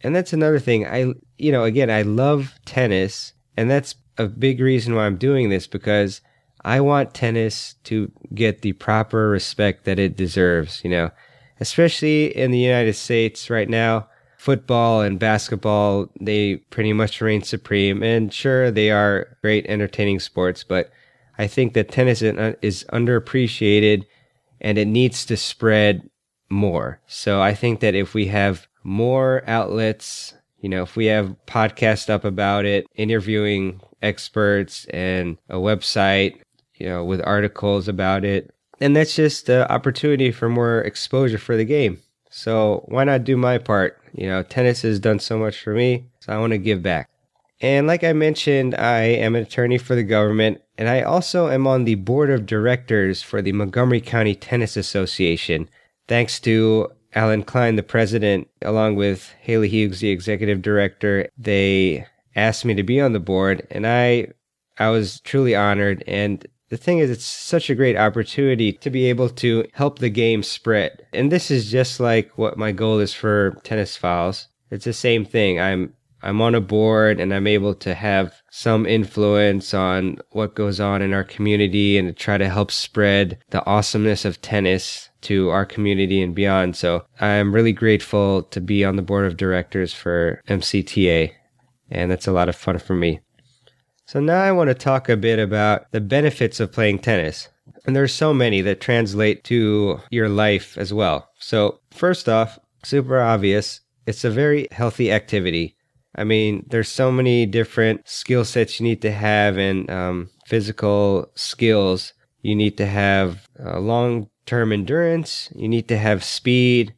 And 0.00 0.16
that's 0.16 0.32
another 0.32 0.58
thing. 0.58 0.86
I 0.86 1.12
you 1.36 1.52
know, 1.52 1.64
again, 1.64 1.90
I 1.90 2.02
love 2.02 2.54
tennis, 2.64 3.34
and 3.58 3.70
that's 3.70 3.94
a 4.18 4.26
big 4.26 4.60
reason 4.60 4.94
why 4.94 5.06
I'm 5.06 5.16
doing 5.16 5.50
this 5.50 5.66
because 5.66 6.20
I 6.64 6.80
want 6.80 7.14
tennis 7.14 7.74
to 7.84 8.10
get 8.34 8.62
the 8.62 8.72
proper 8.72 9.28
respect 9.28 9.84
that 9.84 9.98
it 9.98 10.16
deserves, 10.16 10.82
you 10.82 10.90
know. 10.90 11.10
Especially 11.60 12.36
in 12.36 12.50
the 12.50 12.58
United 12.58 12.94
States 12.94 13.48
right 13.48 13.68
now, 13.68 14.08
football 14.36 15.00
and 15.00 15.18
basketball, 15.18 16.10
they 16.20 16.56
pretty 16.56 16.92
much 16.92 17.20
reign 17.20 17.42
supreme. 17.42 18.02
And 18.02 18.32
sure, 18.32 18.70
they 18.70 18.90
are 18.90 19.36
great 19.42 19.64
entertaining 19.66 20.20
sports, 20.20 20.64
but 20.64 20.90
I 21.38 21.46
think 21.46 21.74
that 21.74 21.90
tennis 21.90 22.22
is 22.22 22.84
underappreciated 22.92 24.04
and 24.60 24.78
it 24.78 24.86
needs 24.86 25.24
to 25.26 25.36
spread 25.36 26.08
more. 26.48 27.00
So 27.06 27.40
I 27.40 27.54
think 27.54 27.80
that 27.80 27.94
if 27.94 28.14
we 28.14 28.26
have 28.26 28.66
more 28.82 29.42
outlets, 29.46 30.34
you 30.60 30.68
know, 30.68 30.82
if 30.82 30.96
we 30.96 31.06
have 31.06 31.36
podcasts 31.46 32.08
up 32.08 32.24
about 32.24 32.64
it, 32.64 32.86
interviewing 32.94 33.80
experts 34.06 34.86
and 34.86 35.36
a 35.48 35.56
website, 35.56 36.40
you 36.76 36.86
know, 36.88 37.04
with 37.04 37.20
articles 37.24 37.88
about 37.88 38.24
it, 38.24 38.52
And 38.80 38.94
that's 38.94 39.14
just 39.14 39.48
an 39.48 39.62
opportunity 39.62 40.30
for 40.30 40.48
more 40.48 40.80
exposure 40.80 41.38
for 41.38 41.56
the 41.56 41.64
game. 41.64 42.00
So 42.30 42.84
why 42.88 43.04
not 43.04 43.24
do 43.24 43.36
my 43.36 43.58
part? 43.58 43.98
You 44.12 44.28
know, 44.28 44.42
tennis 44.42 44.82
has 44.82 45.00
done 45.00 45.18
so 45.18 45.38
much 45.38 45.62
for 45.62 45.72
me, 45.72 46.06
so 46.20 46.32
I 46.32 46.38
want 46.38 46.52
to 46.52 46.58
give 46.58 46.82
back. 46.82 47.08
And 47.60 47.86
like 47.86 48.04
I 48.04 48.12
mentioned, 48.12 48.74
I 48.74 49.00
am 49.00 49.34
an 49.34 49.42
attorney 49.42 49.78
for 49.78 49.94
the 49.94 50.02
government, 50.02 50.60
and 50.76 50.88
I 50.88 51.00
also 51.00 51.48
am 51.48 51.66
on 51.66 51.84
the 51.84 51.94
board 51.94 52.30
of 52.30 52.44
directors 52.44 53.22
for 53.22 53.40
the 53.40 53.52
Montgomery 53.52 54.00
County 54.02 54.34
Tennis 54.34 54.76
Association. 54.76 55.70
Thanks 56.06 56.38
to 56.40 56.88
Alan 57.14 57.44
Klein, 57.44 57.76
the 57.76 57.82
president, 57.82 58.48
along 58.60 58.96
with 58.96 59.34
Haley 59.40 59.68
Hughes, 59.68 60.00
the 60.00 60.10
executive 60.10 60.60
director, 60.60 61.30
they 61.38 62.06
asked 62.36 62.64
me 62.64 62.74
to 62.74 62.82
be 62.82 63.00
on 63.00 63.12
the 63.12 63.20
board, 63.20 63.66
and 63.70 63.86
I, 63.86 64.28
I 64.78 64.90
was 64.90 65.20
truly 65.20 65.56
honored. 65.56 66.04
And 66.06 66.46
the 66.68 66.76
thing 66.76 66.98
is, 66.98 67.10
it's 67.10 67.24
such 67.24 67.70
a 67.70 67.74
great 67.74 67.96
opportunity 67.96 68.72
to 68.74 68.90
be 68.90 69.06
able 69.06 69.30
to 69.30 69.64
help 69.72 69.98
the 69.98 70.10
game 70.10 70.42
spread. 70.42 71.06
And 71.12 71.32
this 71.32 71.50
is 71.50 71.70
just 71.70 71.98
like 71.98 72.36
what 72.36 72.58
my 72.58 72.72
goal 72.72 72.98
is 72.98 73.14
for 73.14 73.58
Tennis 73.64 73.96
Files. 73.96 74.48
It's 74.70 74.84
the 74.84 74.92
same 74.92 75.24
thing. 75.24 75.60
I'm 75.60 75.94
I'm 76.22 76.40
on 76.40 76.54
a 76.54 76.60
board 76.60 77.20
and 77.20 77.32
I'm 77.32 77.46
able 77.46 77.74
to 77.76 77.94
have 77.94 78.34
some 78.50 78.86
influence 78.86 79.74
on 79.74 80.18
what 80.30 80.56
goes 80.56 80.80
on 80.80 81.02
in 81.02 81.12
our 81.12 81.22
community 81.22 81.98
and 81.98 82.08
to 82.08 82.14
try 82.14 82.38
to 82.38 82.48
help 82.48 82.72
spread 82.72 83.38
the 83.50 83.64
awesomeness 83.64 84.24
of 84.24 84.40
tennis 84.40 85.10
to 85.20 85.50
our 85.50 85.64
community 85.64 86.22
and 86.22 86.34
beyond. 86.34 86.74
So 86.74 87.04
I'm 87.20 87.54
really 87.54 87.72
grateful 87.72 88.42
to 88.44 88.60
be 88.60 88.84
on 88.84 88.96
the 88.96 89.02
board 89.02 89.26
of 89.26 89.36
directors 89.36 89.92
for 89.92 90.40
MCTA, 90.48 91.32
and 91.90 92.10
that's 92.10 92.26
a 92.26 92.32
lot 92.32 92.48
of 92.48 92.56
fun 92.56 92.78
for 92.78 92.94
me. 92.94 93.20
So 94.06 94.20
now 94.20 94.42
I 94.42 94.52
want 94.52 94.68
to 94.68 94.74
talk 94.74 95.08
a 95.08 95.16
bit 95.16 95.38
about 95.38 95.90
the 95.90 96.00
benefits 96.00 96.60
of 96.60 96.72
playing 96.72 97.00
tennis. 97.00 97.48
And 97.86 97.96
there's 97.96 98.14
so 98.14 98.32
many 98.32 98.60
that 98.62 98.80
translate 98.80 99.42
to 99.44 100.00
your 100.10 100.28
life 100.28 100.78
as 100.78 100.92
well. 100.92 101.28
So 101.38 101.80
first 101.92 102.28
off, 102.28 102.58
super 102.84 103.20
obvious, 103.20 103.80
it's 104.06 104.24
a 104.24 104.30
very 104.30 104.68
healthy 104.70 105.10
activity. 105.10 105.76
I 106.14 106.24
mean, 106.24 106.64
there's 106.68 106.88
so 106.88 107.12
many 107.12 107.46
different 107.46 108.08
skill 108.08 108.44
sets 108.44 108.80
you 108.80 108.84
need 108.84 109.02
to 109.02 109.10
have 109.10 109.58
and 109.58 109.90
um, 109.90 110.30
physical 110.46 111.30
skills. 111.34 112.12
You 112.42 112.54
need 112.54 112.76
to 112.78 112.86
have 112.86 113.48
uh, 113.62 113.80
long 113.80 114.28
term 114.46 114.72
endurance. 114.72 115.50
You 115.54 115.68
need 115.68 115.88
to 115.88 115.98
have 115.98 116.24
speed. 116.24 116.94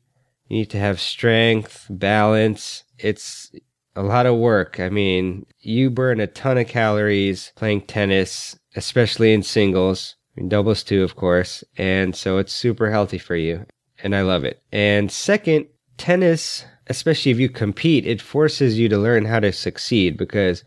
You 0.49 0.59
need 0.59 0.71
to 0.71 0.79
have 0.79 1.01
strength, 1.01 1.87
balance. 1.91 2.85
It's 2.99 3.51
a 3.99 4.03
lot 4.03 4.27
of 4.27 4.37
work. 4.37 4.79
I 4.79 4.91
mean, 4.91 5.45
you 5.59 5.91
burn 5.91 6.21
a 6.21 6.29
ton 6.29 6.57
of 6.57 6.69
calories 6.69 7.53
playing 7.57 7.83
tennis, 7.83 8.57
especially 8.77 9.33
in 9.33 9.43
singles. 9.43 10.15
I 10.37 10.41
mean, 10.41 10.49
doubles 10.49 10.85
too, 10.85 11.03
of 11.03 11.17
course. 11.17 11.65
And 11.77 12.15
so 12.15 12.39
it's 12.39 12.53
super 12.53 12.93
healthy 12.93 13.19
for 13.19 13.35
you. 13.35 13.67
And 14.01 14.15
I 14.15 14.23
love 14.23 14.45
it. 14.45 14.63
And 14.71 15.11
second, 15.11 15.67
tennis, 15.97 16.65
especially 16.87 17.33
if 17.33 17.41
you 17.41 17.49
compete, 17.49 18.07
it 18.07 18.23
forces 18.23 18.79
you 18.79 18.89
to 18.89 18.97
learn 18.97 19.25
how 19.25 19.41
to 19.41 19.53
succeed 19.53 20.17
because 20.17 20.63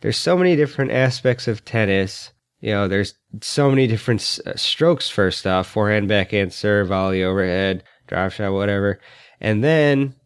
there's 0.00 0.18
so 0.18 0.36
many 0.36 0.56
different 0.56 0.90
aspects 0.90 1.46
of 1.46 1.64
tennis. 1.64 2.32
You 2.58 2.72
know, 2.72 2.88
there's 2.88 3.14
so 3.40 3.70
many 3.70 3.86
different 3.86 4.40
uh, 4.44 4.56
strokes, 4.56 5.08
first 5.08 5.46
off 5.46 5.68
forehand, 5.68 6.08
backhand, 6.08 6.52
serve, 6.52 6.88
volley, 6.88 7.22
overhead, 7.22 7.84
drop 8.08 8.32
shot, 8.32 8.52
whatever. 8.52 8.98
And 9.40 9.62
then 9.62 10.16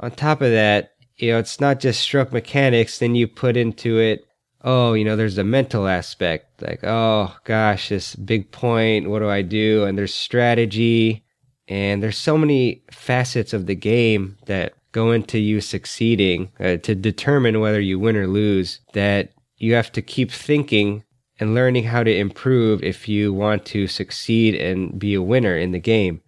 on 0.00 0.12
top 0.12 0.40
of 0.40 0.50
that, 0.50 0.93
you 1.16 1.32
know, 1.32 1.38
it's 1.38 1.60
not 1.60 1.80
just 1.80 2.00
stroke 2.00 2.32
mechanics. 2.32 2.98
Then 2.98 3.14
you 3.14 3.26
put 3.28 3.56
into 3.56 3.98
it, 3.98 4.24
oh, 4.62 4.94
you 4.94 5.04
know, 5.04 5.16
there's 5.16 5.38
a 5.38 5.44
mental 5.44 5.86
aspect. 5.86 6.62
Like, 6.62 6.80
oh 6.82 7.34
gosh, 7.44 7.88
this 7.88 8.16
big 8.16 8.50
point, 8.50 9.08
what 9.08 9.20
do 9.20 9.28
I 9.28 9.42
do? 9.42 9.84
And 9.84 9.96
there's 9.96 10.14
strategy. 10.14 11.24
And 11.68 12.02
there's 12.02 12.18
so 12.18 12.36
many 12.36 12.82
facets 12.90 13.52
of 13.52 13.66
the 13.66 13.74
game 13.74 14.36
that 14.46 14.74
go 14.92 15.12
into 15.12 15.38
you 15.38 15.60
succeeding 15.60 16.50
uh, 16.60 16.76
to 16.76 16.94
determine 16.94 17.60
whether 17.60 17.80
you 17.80 17.98
win 17.98 18.16
or 18.16 18.26
lose 18.26 18.80
that 18.92 19.30
you 19.56 19.74
have 19.74 19.90
to 19.92 20.02
keep 20.02 20.30
thinking 20.30 21.04
and 21.40 21.54
learning 21.54 21.84
how 21.84 22.02
to 22.02 22.14
improve 22.14 22.82
if 22.82 23.08
you 23.08 23.32
want 23.32 23.64
to 23.66 23.86
succeed 23.86 24.54
and 24.54 24.98
be 24.98 25.14
a 25.14 25.22
winner 25.22 25.56
in 25.56 25.72
the 25.72 25.80
game. 25.80 26.20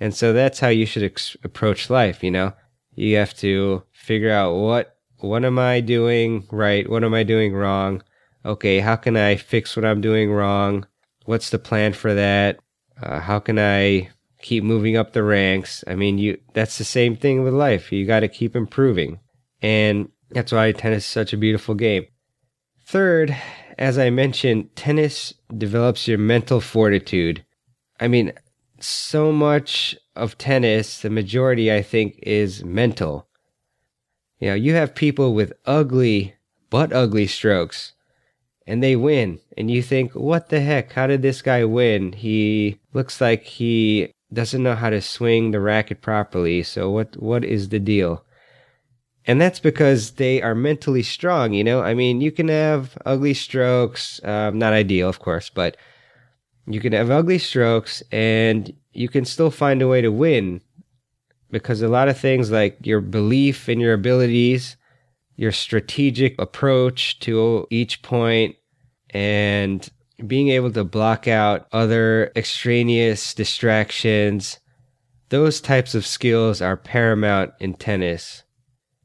And 0.00 0.14
so 0.14 0.32
that's 0.32 0.60
how 0.60 0.68
you 0.68 0.86
should 0.86 1.02
ex- 1.02 1.36
approach 1.44 1.90
life, 1.90 2.22
you 2.22 2.30
know? 2.30 2.52
You 2.94 3.16
have 3.16 3.34
to 3.38 3.82
figure 4.04 4.30
out 4.30 4.54
what 4.54 4.96
what 5.18 5.44
am 5.44 5.58
I 5.58 5.80
doing 5.80 6.46
right? 6.50 6.88
What 6.88 7.04
am 7.04 7.14
I 7.14 7.22
doing 7.22 7.54
wrong? 7.54 8.02
Okay, 8.44 8.80
how 8.80 8.96
can 8.96 9.16
I 9.16 9.36
fix 9.36 9.74
what 9.74 9.84
I'm 9.84 10.00
doing 10.00 10.30
wrong? 10.30 10.86
What's 11.24 11.50
the 11.50 11.58
plan 11.58 11.94
for 11.94 12.12
that? 12.12 12.58
Uh, 13.02 13.20
how 13.20 13.38
can 13.38 13.58
I 13.58 14.10
keep 14.42 14.62
moving 14.62 14.96
up 14.96 15.12
the 15.12 15.22
ranks? 15.22 15.82
I 15.86 15.94
mean, 15.94 16.18
you 16.18 16.38
that's 16.52 16.78
the 16.78 16.84
same 16.84 17.16
thing 17.16 17.42
with 17.42 17.54
life. 17.54 17.90
You 17.90 18.06
got 18.06 18.20
to 18.20 18.28
keep 18.28 18.54
improving. 18.54 19.20
And 19.62 20.10
that's 20.30 20.52
why 20.52 20.72
tennis 20.72 21.04
is 21.04 21.10
such 21.10 21.32
a 21.32 21.38
beautiful 21.38 21.74
game. 21.74 22.04
Third, 22.86 23.34
as 23.78 23.98
I 23.98 24.10
mentioned, 24.10 24.76
tennis 24.76 25.32
develops 25.56 26.06
your 26.06 26.18
mental 26.18 26.60
fortitude. 26.60 27.44
I 27.98 28.08
mean, 28.08 28.32
so 28.78 29.32
much 29.32 29.96
of 30.14 30.36
tennis, 30.36 31.00
the 31.00 31.10
majority 31.10 31.72
I 31.72 31.80
think 31.80 32.18
is 32.22 32.62
mental. 32.62 33.26
You 34.38 34.48
know, 34.48 34.54
you 34.54 34.74
have 34.74 34.94
people 34.94 35.34
with 35.34 35.52
ugly, 35.64 36.34
but 36.70 36.92
ugly 36.92 37.26
strokes, 37.26 37.92
and 38.66 38.82
they 38.82 38.96
win. 38.96 39.40
And 39.56 39.70
you 39.70 39.82
think, 39.82 40.12
what 40.12 40.48
the 40.48 40.60
heck? 40.60 40.92
How 40.92 41.06
did 41.06 41.22
this 41.22 41.42
guy 41.42 41.64
win? 41.64 42.12
He 42.12 42.80
looks 42.92 43.20
like 43.20 43.44
he 43.44 44.12
doesn't 44.32 44.62
know 44.62 44.74
how 44.74 44.90
to 44.90 45.00
swing 45.00 45.50
the 45.50 45.60
racket 45.60 46.02
properly. 46.02 46.62
So 46.62 46.90
what 46.90 47.16
what 47.22 47.44
is 47.44 47.68
the 47.68 47.78
deal? 47.78 48.24
And 49.26 49.40
that's 49.40 49.60
because 49.60 50.12
they 50.12 50.42
are 50.42 50.54
mentally 50.54 51.02
strong, 51.02 51.54
you 51.54 51.64
know? 51.64 51.80
I 51.80 51.94
mean, 51.94 52.20
you 52.20 52.30
can 52.30 52.48
have 52.48 52.98
ugly 53.06 53.32
strokes, 53.32 54.20
um, 54.22 54.58
not 54.58 54.74
ideal, 54.74 55.08
of 55.08 55.18
course, 55.18 55.48
but 55.48 55.78
you 56.66 56.80
can 56.80 56.92
have 56.92 57.10
ugly 57.10 57.38
strokes 57.38 58.02
and 58.12 58.74
you 58.92 59.08
can 59.08 59.24
still 59.24 59.50
find 59.50 59.80
a 59.80 59.88
way 59.88 60.02
to 60.02 60.10
win 60.10 60.60
because 61.50 61.82
a 61.82 61.88
lot 61.88 62.08
of 62.08 62.18
things 62.18 62.50
like 62.50 62.78
your 62.82 63.00
belief 63.00 63.68
in 63.68 63.80
your 63.80 63.94
abilities, 63.94 64.76
your 65.36 65.52
strategic 65.52 66.40
approach 66.40 67.18
to 67.20 67.66
each 67.70 68.02
point, 68.02 68.56
and 69.10 69.88
being 70.26 70.48
able 70.48 70.70
to 70.72 70.84
block 70.84 71.28
out 71.28 71.66
other 71.72 72.32
extraneous 72.36 73.34
distractions, 73.34 74.58
those 75.28 75.60
types 75.60 75.94
of 75.94 76.06
skills 76.06 76.60
are 76.60 76.76
paramount 76.76 77.52
in 77.60 77.74
tennis. 77.74 78.42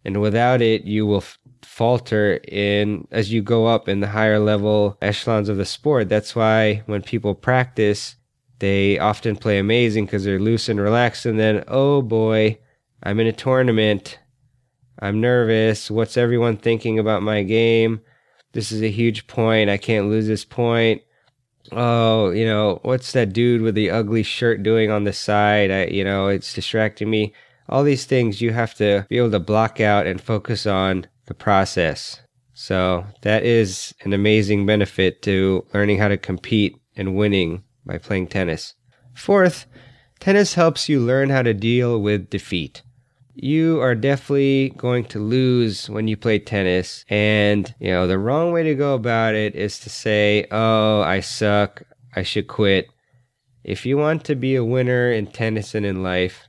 And 0.05 0.21
without 0.21 0.61
it, 0.61 0.83
you 0.83 1.05
will 1.05 1.17
f- 1.17 1.37
falter 1.63 2.39
in 2.47 3.07
as 3.11 3.31
you 3.31 3.41
go 3.41 3.67
up 3.67 3.89
in 3.89 3.99
the 3.99 4.07
higher 4.07 4.39
level 4.39 4.97
echelons 5.01 5.49
of 5.49 5.57
the 5.57 5.65
sport. 5.65 6.09
That's 6.09 6.35
why 6.35 6.83
when 6.85 7.01
people 7.01 7.35
practice, 7.35 8.15
they 8.59 8.99
often 8.99 9.35
play 9.35 9.57
amazing 9.57 10.05
because 10.05 10.23
they're 10.23 10.39
loose 10.39 10.69
and 10.69 10.79
relaxed. 10.79 11.25
And 11.25 11.39
then, 11.39 11.63
oh 11.67 12.01
boy, 12.01 12.59
I'm 13.01 13.19
in 13.19 13.27
a 13.27 13.33
tournament. 13.33 14.19
I'm 14.99 15.21
nervous. 15.21 15.89
What's 15.89 16.17
everyone 16.17 16.57
thinking 16.57 16.99
about 16.99 17.23
my 17.23 17.43
game? 17.43 18.01
This 18.51 18.71
is 18.71 18.81
a 18.81 18.89
huge 18.89 19.27
point. 19.27 19.69
I 19.69 19.77
can't 19.77 20.09
lose 20.09 20.27
this 20.27 20.43
point. 20.43 21.01
Oh, 21.71 22.31
you 22.31 22.45
know, 22.45 22.79
what's 22.83 23.11
that 23.13 23.31
dude 23.31 23.61
with 23.61 23.75
the 23.75 23.91
ugly 23.91 24.23
shirt 24.23 24.63
doing 24.63 24.91
on 24.91 25.03
the 25.03 25.13
side? 25.13 25.71
I, 25.71 25.85
you 25.85 26.03
know, 26.03 26.27
it's 26.27 26.53
distracting 26.53 27.09
me. 27.09 27.33
All 27.69 27.83
these 27.83 28.05
things 28.05 28.41
you 28.41 28.51
have 28.51 28.73
to 28.75 29.05
be 29.09 29.17
able 29.17 29.31
to 29.31 29.39
block 29.39 29.79
out 29.79 30.07
and 30.07 30.19
focus 30.19 30.65
on 30.65 31.05
the 31.27 31.35
process. 31.35 32.19
So 32.53 33.05
that 33.21 33.45
is 33.45 33.93
an 34.03 34.11
amazing 34.11 34.65
benefit 34.65 35.21
to 35.21 35.65
learning 35.73 35.99
how 35.99 36.07
to 36.07 36.17
compete 36.17 36.75
and 36.97 37.15
winning 37.15 37.63
by 37.89 37.97
playing 37.97 38.27
tennis. 38.27 38.75
Fourth, 39.13 39.65
tennis 40.19 40.53
helps 40.53 40.87
you 40.87 40.99
learn 40.99 41.29
how 41.29 41.41
to 41.41 41.53
deal 41.53 41.99
with 42.01 42.29
defeat 42.29 42.83
you 43.41 43.79
are 43.81 43.95
definitely 43.95 44.73
going 44.75 45.05
to 45.05 45.19
lose 45.19 45.89
when 45.89 46.07
you 46.07 46.17
play 46.17 46.39
tennis. 46.39 47.05
And, 47.09 47.73
you 47.79 47.89
know, 47.89 48.07
the 48.07 48.19
wrong 48.19 48.51
way 48.51 48.63
to 48.63 48.75
go 48.75 48.93
about 48.95 49.33
it 49.33 49.55
is 49.55 49.79
to 49.81 49.89
say, 49.89 50.45
oh, 50.51 51.01
I 51.01 51.21
suck. 51.21 51.83
I 52.15 52.23
should 52.23 52.47
quit. 52.47 52.89
If 53.63 53.85
you 53.85 53.97
want 53.97 54.25
to 54.25 54.35
be 54.35 54.55
a 54.55 54.63
winner 54.63 55.11
in 55.11 55.27
tennis 55.27 55.75
and 55.75 55.85
in 55.85 56.03
life, 56.03 56.47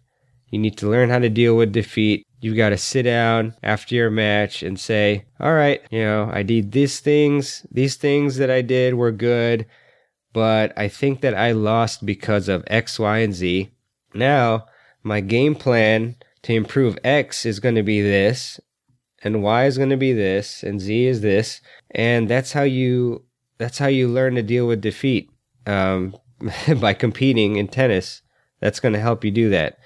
you 0.49 0.59
need 0.59 0.79
to 0.79 0.91
learn 0.91 1.11
how 1.11 1.19
to 1.19 1.29
deal 1.29 1.57
with 1.57 1.73
defeat. 1.73 2.27
You've 2.41 2.57
got 2.57 2.71
to 2.71 2.79
sit 2.79 3.03
down 3.03 3.55
after 3.63 3.95
your 3.95 4.11
match 4.11 4.63
and 4.63 4.81
say, 4.81 5.27
all 5.39 5.53
right, 5.53 5.83
you 5.91 6.01
know, 6.01 6.31
I 6.33 6.43
did 6.43 6.73
these 6.73 7.01
things. 7.01 7.67
These 7.71 7.97
things 7.97 8.39
that 8.39 8.51
I 8.51 8.63
did 8.63 8.95
were 8.95 9.13
good, 9.13 9.67
but 10.33 10.73
I 10.77 10.89
think 10.89 11.21
that 11.21 11.35
I 11.35 11.53
lost 11.53 12.07
because 12.07 12.49
of 12.49 12.65
X, 12.67 12.99
Y, 12.99 13.19
and 13.19 13.35
Z. 13.35 13.71
Now, 14.15 14.67
my 15.03 15.21
game 15.21 15.55
plan 15.55 16.17
to 16.43 16.55
improve 16.55 16.99
X 17.05 17.45
is 17.45 17.61
going 17.61 17.75
to 17.75 17.83
be 17.83 18.01
this, 18.01 18.61
and 19.23 19.43
Y 19.43 19.65
is 19.65 19.77
going 19.77 19.91
to 19.91 19.97
be 19.97 20.13
this, 20.13 20.63
and 20.63 20.81
Z 20.81 21.07
is 21.07 21.21
this, 21.21 21.61
and 21.91 22.29
that's 22.29 22.53
how 22.53 22.63
you 22.63 23.25
that's 23.59 23.79
how 23.79 23.89
you 23.89 24.09
learn 24.09 24.35
to 24.37 24.43
deal 24.43 24.67
with 24.67 24.81
defeat 24.81 25.31
um, 25.67 26.17
by 26.81 26.95
competing 26.95 27.57
in 27.57 27.69
tennis. 27.69 28.23
That's 28.61 28.81
going 28.81 28.95
to 28.95 29.01
help 29.01 29.25
you 29.25 29.31
do 29.31 29.51
that. 29.51 29.79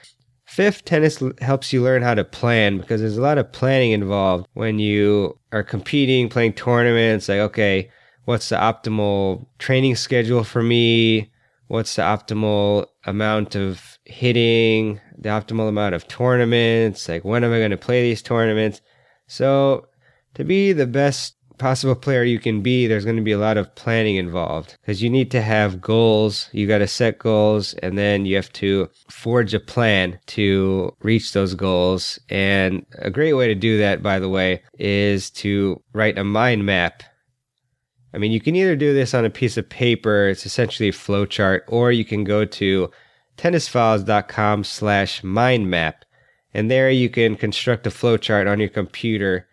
Fifth, 0.44 0.85
tennis 0.85 1.22
helps 1.40 1.72
you 1.72 1.83
learn 1.83 2.02
how 2.02 2.14
to 2.14 2.22
plan 2.22 2.78
because 2.78 3.00
there's 3.00 3.16
a 3.16 3.22
lot 3.22 3.38
of 3.38 3.50
planning 3.50 3.92
involved 3.92 4.46
when 4.52 4.78
you 4.78 5.38
are 5.52 5.62
competing, 5.62 6.28
playing 6.28 6.52
tournaments. 6.52 7.28
Like, 7.28 7.38
okay, 7.38 7.90
what's 8.25 8.49
the 8.49 8.57
optimal 8.57 9.47
training 9.59 9.97
schedule 9.97 10.45
for 10.45 10.63
me? 10.63 11.31
What's 11.69 11.97
the 11.97 12.03
optimal 12.03 12.87
amount 13.07 13.55
of 13.55 13.99
hitting? 14.05 15.01
the 15.19 15.29
optimal 15.29 15.69
amount 15.69 15.95
of 15.95 16.09
tournaments, 16.09 17.09
like 17.09 17.25
when 17.25 17.45
am 17.45 17.53
I 17.53 17.59
going 17.59 17.71
to 17.71 17.77
play 17.77 18.03
these 18.03 18.23
tournaments. 18.23 18.81
So, 19.27 19.87
to 20.35 20.45
be 20.45 20.73
the 20.73 20.87
best 20.87 21.37
possible 21.57 21.95
player 21.95 22.25
you 22.25 22.41
can 22.41 22.63
be, 22.63 22.87
there's 22.87 23.05
going 23.05 23.17
to 23.17 23.23
be 23.23 23.33
a 23.33 23.39
lot 23.39 23.57
of 23.57 23.75
planning 23.77 24.17
involved 24.17 24.77
because 24.81 25.03
you 25.03 25.09
need 25.09 25.31
to 25.31 25.41
have 25.41 25.81
goals. 25.81 26.49
You 26.53 26.67
got 26.67 26.79
to 26.79 26.89
set 26.89 27.19
goals 27.19 27.75
and 27.75 27.97
then 27.97 28.27
you 28.27 28.35
have 28.37 28.53
to 28.55 28.91
forge 29.09 29.55
a 29.55 29.61
plan 29.61 30.19
to 30.27 30.95
reach 31.01 31.33
those 31.33 31.55
goals. 31.55 32.19
And 32.29 32.85
a 32.99 33.11
great 33.11 33.35
way 33.35 33.47
to 33.47 33.55
do 33.55 33.79
that, 33.79 34.03
by 34.03 34.19
the 34.19 34.29
way, 34.29 34.63
is 34.79 35.31
to 35.31 35.81
write 35.93 36.19
a 36.19 36.25
mind 36.25 36.67
map. 36.67 37.05
I 38.14 38.18
mean, 38.18 38.31
you 38.31 38.40
can 38.40 38.55
either 38.55 38.77
do 38.77 38.94
this 38.94 39.12
on 39.12 39.24
a 39.24 39.31
piece 39.31 39.57
of 39.57 39.68
paper, 39.68 40.29
it's 40.29 40.46
essentially 40.46 40.88
a 40.90 40.92
flowchart, 40.92 41.62
or 41.66 41.90
you 41.90 42.05
can 42.05 42.22
go 42.22 42.44
to 42.44 42.90
tennisfiles.com 43.37 44.62
slash 44.62 45.22
mindmap. 45.22 45.94
And 46.53 46.70
there 46.70 46.90
you 46.90 47.11
can 47.11 47.35
construct 47.37 47.87
a 47.88 47.90
flowchart 47.90 48.48
on 48.50 48.61
your 48.61 48.68
computer. 48.68 49.48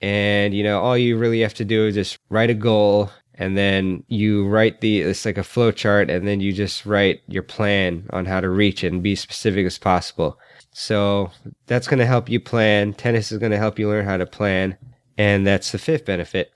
And, 0.00 0.54
you 0.54 0.62
know, 0.62 0.80
all 0.80 0.96
you 0.96 1.18
really 1.18 1.40
have 1.40 1.54
to 1.54 1.64
do 1.64 1.86
is 1.88 1.96
just 1.96 2.18
write 2.28 2.50
a 2.50 2.54
goal 2.54 3.10
and 3.34 3.58
then 3.58 4.04
you 4.06 4.46
write 4.46 4.80
the, 4.80 5.00
it's 5.00 5.24
like 5.24 5.38
a 5.38 5.42
flowchart 5.42 6.08
and 6.08 6.26
then 6.26 6.40
you 6.40 6.52
just 6.52 6.86
write 6.86 7.22
your 7.26 7.42
plan 7.42 8.08
on 8.10 8.26
how 8.26 8.40
to 8.40 8.48
reach 8.48 8.84
it 8.84 8.92
and 8.92 9.02
be 9.02 9.16
specific 9.16 9.66
as 9.66 9.78
possible. 9.78 10.38
So 10.70 11.32
that's 11.66 11.88
going 11.88 11.98
to 11.98 12.06
help 12.06 12.28
you 12.28 12.38
plan. 12.38 12.94
Tennis 12.94 13.32
is 13.32 13.38
going 13.38 13.50
to 13.50 13.58
help 13.58 13.76
you 13.76 13.88
learn 13.88 14.04
how 14.04 14.16
to 14.16 14.26
plan. 14.26 14.76
And 15.16 15.44
that's 15.44 15.72
the 15.72 15.78
fifth 15.78 16.04
benefit. 16.04 16.52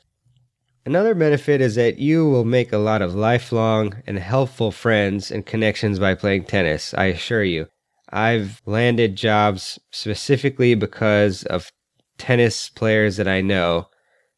Another 0.85 1.15
benefit 1.15 1.61
is 1.61 1.77
that 1.77 1.99
you 1.99 2.29
will 2.29 2.45
make 2.45 2.73
a 2.73 2.79
lot 2.79 3.03
of 3.03 3.15
lifelong 3.15 4.03
and 4.05 4.19
helpful 4.19 4.73
friends 4.73 5.31
and 5.31 5.47
connections 5.47 6.01
by 6.01 6.15
playing 6.15 6.45
tennis, 6.45 6.93
I 6.95 7.05
assure 7.07 7.45
you. 7.45 7.69
I've 8.11 8.61
landed 8.67 9.15
jobs 9.15 9.79
specifically 9.93 10.75
because 10.75 11.45
of 11.45 11.71
tennis 12.19 12.69
players 12.69 13.17
that 13.17 13.29
I 13.29 13.41
know. 13.41 13.89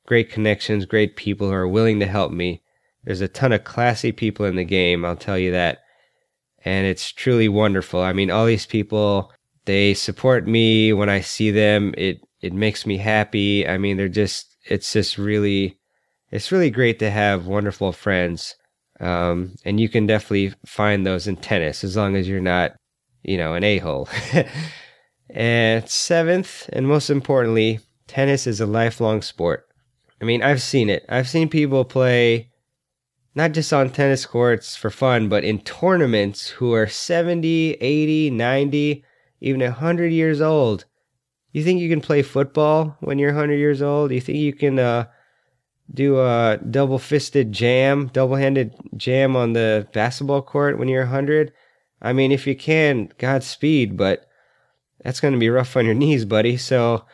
Great 0.06 0.30
connections, 0.30 0.84
great 0.84 1.16
people 1.16 1.48
who 1.48 1.54
are 1.54 1.66
willing 1.66 1.98
to 2.00 2.06
help 2.06 2.30
me. 2.30 2.62
There's 3.04 3.22
a 3.22 3.28
ton 3.28 3.52
of 3.52 3.64
classy 3.64 4.12
people 4.12 4.44
in 4.44 4.56
the 4.56 4.64
game, 4.64 5.04
I'll 5.04 5.16
tell 5.16 5.38
you 5.38 5.50
that. 5.52 5.78
And 6.62 6.86
it's 6.86 7.10
truly 7.10 7.48
wonderful. 7.48 8.02
I 8.02 8.12
mean, 8.12 8.30
all 8.30 8.44
these 8.44 8.66
people, 8.66 9.32
they 9.64 9.94
support 9.94 10.46
me 10.46 10.92
when 10.92 11.08
I 11.08 11.20
see 11.20 11.50
them. 11.50 11.94
It 11.96 12.20
it 12.40 12.52
makes 12.52 12.84
me 12.84 12.98
happy. 12.98 13.66
I 13.66 13.78
mean, 13.78 13.96
they're 13.96 14.08
just 14.08 14.54
it's 14.66 14.92
just 14.92 15.18
really 15.18 15.78
it's 16.34 16.50
really 16.50 16.68
great 16.68 16.98
to 16.98 17.12
have 17.12 17.46
wonderful 17.46 17.92
friends. 17.92 18.56
Um, 18.98 19.54
and 19.64 19.78
you 19.78 19.88
can 19.88 20.04
definitely 20.08 20.52
find 20.66 21.06
those 21.06 21.28
in 21.28 21.36
tennis 21.36 21.84
as 21.84 21.96
long 21.96 22.16
as 22.16 22.28
you're 22.28 22.40
not, 22.40 22.72
you 23.22 23.36
know, 23.36 23.54
an 23.54 23.62
a 23.62 23.78
hole. 23.78 24.08
and 25.30 25.88
seventh, 25.88 26.68
and 26.72 26.88
most 26.88 27.08
importantly, 27.08 27.78
tennis 28.08 28.48
is 28.48 28.60
a 28.60 28.66
lifelong 28.66 29.22
sport. 29.22 29.68
I 30.20 30.24
mean, 30.24 30.42
I've 30.42 30.60
seen 30.60 30.90
it. 30.90 31.06
I've 31.08 31.28
seen 31.28 31.48
people 31.48 31.84
play 31.84 32.50
not 33.36 33.52
just 33.52 33.72
on 33.72 33.90
tennis 33.90 34.26
courts 34.26 34.74
for 34.74 34.90
fun, 34.90 35.28
but 35.28 35.44
in 35.44 35.60
tournaments 35.60 36.48
who 36.48 36.72
are 36.72 36.88
70, 36.88 37.74
80, 37.74 38.30
90, 38.30 39.04
even 39.40 39.60
100 39.60 40.12
years 40.12 40.40
old. 40.40 40.84
You 41.52 41.62
think 41.62 41.80
you 41.80 41.88
can 41.88 42.00
play 42.00 42.22
football 42.22 42.96
when 42.98 43.20
you're 43.20 43.32
100 43.32 43.54
years 43.54 43.82
old? 43.82 44.10
You 44.10 44.20
think 44.20 44.38
you 44.38 44.52
can 44.52 44.80
uh, 44.80 45.06
do 45.92 46.18
a 46.20 46.58
double 46.70 46.98
fisted 46.98 47.52
jam, 47.52 48.08
double 48.12 48.36
handed 48.36 48.74
jam 48.96 49.36
on 49.36 49.52
the 49.52 49.86
basketball 49.92 50.42
court 50.42 50.78
when 50.78 50.88
you're 50.88 51.02
100. 51.02 51.52
I 52.00 52.12
mean, 52.12 52.32
if 52.32 52.46
you 52.46 52.56
can, 52.56 53.12
Godspeed, 53.18 53.96
but 53.96 54.26
that's 55.02 55.20
going 55.20 55.34
to 55.34 55.40
be 55.40 55.50
rough 55.50 55.76
on 55.76 55.84
your 55.84 55.94
knees, 55.94 56.24
buddy. 56.24 56.56
So, 56.56 57.04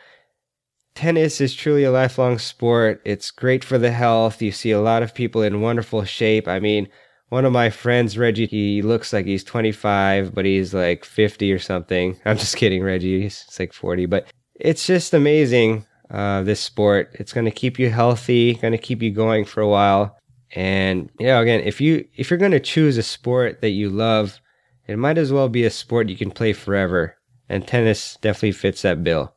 tennis 0.95 1.41
is 1.41 1.53
truly 1.53 1.83
a 1.83 1.91
lifelong 1.91 2.39
sport. 2.39 3.01
It's 3.05 3.31
great 3.31 3.63
for 3.63 3.77
the 3.77 3.91
health. 3.91 4.41
You 4.41 4.51
see 4.51 4.71
a 4.71 4.81
lot 4.81 5.03
of 5.03 5.13
people 5.13 5.41
in 5.41 5.61
wonderful 5.61 6.03
shape. 6.05 6.47
I 6.47 6.59
mean, 6.59 6.87
one 7.29 7.45
of 7.45 7.53
my 7.53 7.69
friends, 7.69 8.17
Reggie, 8.17 8.47
he 8.47 8.81
looks 8.81 9.13
like 9.13 9.25
he's 9.25 9.43
25, 9.43 10.33
but 10.33 10.45
he's 10.45 10.73
like 10.73 11.05
50 11.05 11.51
or 11.51 11.59
something. 11.59 12.19
I'm 12.25 12.37
just 12.37 12.57
kidding, 12.57 12.83
Reggie. 12.83 13.21
He's 13.21 13.45
like 13.59 13.73
40, 13.73 14.05
but 14.05 14.27
it's 14.55 14.85
just 14.85 15.13
amazing 15.13 15.85
uh, 16.11 16.43
this 16.43 16.59
sport. 16.59 17.09
It's 17.13 17.33
going 17.33 17.45
to 17.45 17.51
keep 17.51 17.79
you 17.79 17.89
healthy, 17.89 18.55
going 18.55 18.73
to 18.73 18.77
keep 18.77 19.01
you 19.01 19.11
going 19.11 19.45
for 19.45 19.61
a 19.61 19.67
while. 19.67 20.17
And 20.53 21.09
you 21.19 21.27
know, 21.27 21.41
again, 21.41 21.61
if 21.61 21.79
you 21.79 22.05
if 22.15 22.29
you're 22.29 22.39
going 22.39 22.51
to 22.51 22.59
choose 22.59 22.97
a 22.97 23.03
sport 23.03 23.61
that 23.61 23.69
you 23.69 23.89
love, 23.89 24.39
it 24.87 24.97
might 24.97 25.17
as 25.17 25.31
well 25.31 25.47
be 25.47 25.63
a 25.63 25.69
sport 25.69 26.09
you 26.09 26.17
can 26.17 26.31
play 26.31 26.53
forever. 26.53 27.17
And 27.47 27.67
tennis 27.67 28.17
definitely 28.21 28.53
fits 28.53 28.81
that 28.81 29.03
bill. 29.03 29.33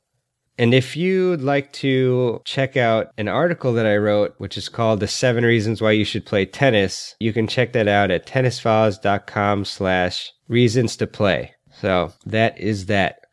And 0.56 0.72
if 0.72 0.96
you'd 0.96 1.40
like 1.40 1.72
to 1.74 2.40
check 2.44 2.76
out 2.76 3.08
an 3.18 3.26
article 3.26 3.72
that 3.72 3.86
I 3.86 3.96
wrote, 3.96 4.34
which 4.38 4.56
is 4.56 4.68
called 4.68 5.00
The 5.00 5.08
Seven 5.08 5.44
Reasons 5.44 5.82
Why 5.82 5.92
You 5.92 6.04
Should 6.04 6.26
Play 6.26 6.46
Tennis, 6.46 7.16
you 7.18 7.32
can 7.32 7.48
check 7.48 7.72
that 7.72 7.88
out 7.88 8.12
at 8.12 8.26
tennisfiles.com 8.26 9.64
slash 9.64 10.32
reasons 10.46 10.96
to 10.98 11.08
play. 11.08 11.54
So 11.80 12.12
that 12.26 12.58
is 12.58 12.86
that. 12.86 13.23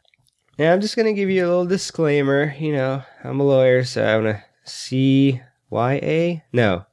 Now, 0.61 0.73
I'm 0.73 0.81
just 0.81 0.95
going 0.95 1.07
to 1.07 1.19
give 1.19 1.31
you 1.31 1.43
a 1.43 1.49
little 1.49 1.65
disclaimer. 1.65 2.53
You 2.59 2.73
know, 2.73 3.01
I'm 3.23 3.39
a 3.39 3.43
lawyer, 3.43 3.83
so 3.83 4.05
I'm 4.05 4.21
going 4.21 4.35
to 4.35 5.41
CYA? 5.71 6.43
No, 6.53 6.85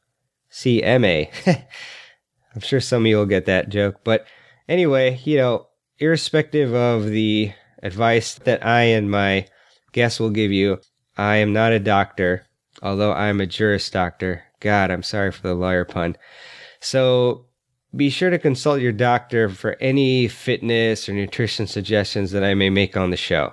CMA. 0.51 1.29
I'm 2.55 2.63
sure 2.63 2.81
some 2.81 3.03
of 3.03 3.09
you 3.09 3.19
will 3.19 3.27
get 3.27 3.45
that 3.45 3.69
joke. 3.69 3.97
But 4.05 4.27
anyway, 4.71 5.21
you 5.23 5.37
know, 5.37 5.67
irrespective 5.99 6.73
of 6.75 7.11
the 7.11 7.53
advice 7.83 8.37
that 8.37 8.65
I 8.65 8.85
and 8.85 9.11
my 9.11 9.47
guests 9.93 10.19
will 10.19 10.31
give 10.31 10.51
you, 10.51 10.79
I 11.19 11.37
am 11.37 11.53
not 11.53 11.73
a 11.73 11.79
doctor, 11.79 12.47
although 12.81 13.13
I'm 13.13 13.39
a 13.39 13.47
juris 13.47 13.91
doctor. 13.91 14.45
God, 14.61 14.91
I'm 14.91 15.03
sorry 15.03 15.31
for 15.31 15.47
the 15.47 15.53
lawyer 15.53 15.85
pun. 15.85 16.17
So 16.81 17.45
be 17.95 18.09
sure 18.09 18.31
to 18.31 18.39
consult 18.39 18.81
your 18.81 18.93
doctor 18.93 19.51
for 19.51 19.77
any 19.79 20.27
fitness 20.27 21.07
or 21.07 21.13
nutrition 21.13 21.67
suggestions 21.67 22.31
that 22.31 22.43
I 22.43 22.55
may 22.55 22.71
make 22.71 22.97
on 22.97 23.11
the 23.11 23.17
show. 23.19 23.53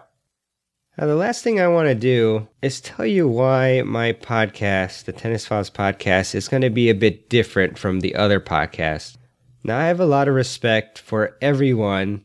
Now, 0.98 1.08
the 1.08 1.16
last 1.16 1.44
thing 1.44 1.60
I 1.60 1.68
want 1.68 1.90
to 1.90 1.96
do 1.96 2.48
is 2.62 2.80
tell 2.80 3.06
you 3.06 3.28
why 3.28 3.82
my 3.82 4.14
podcast, 4.14 5.04
the 5.04 5.12
Tennis 5.12 5.46
Files 5.46 5.70
podcast, 5.70 6.34
is 6.34 6.48
going 6.48 6.62
to 6.62 6.70
be 6.70 6.90
a 6.90 6.96
bit 6.96 7.30
different 7.30 7.78
from 7.78 8.00
the 8.00 8.16
other 8.16 8.40
podcasts. 8.40 9.18
Now, 9.66 9.78
I 9.78 9.88
have 9.88 10.00
a 10.00 10.06
lot 10.06 10.30
of 10.30 10.36
respect 10.36 10.98
for 10.98 11.36
everyone 11.42 12.24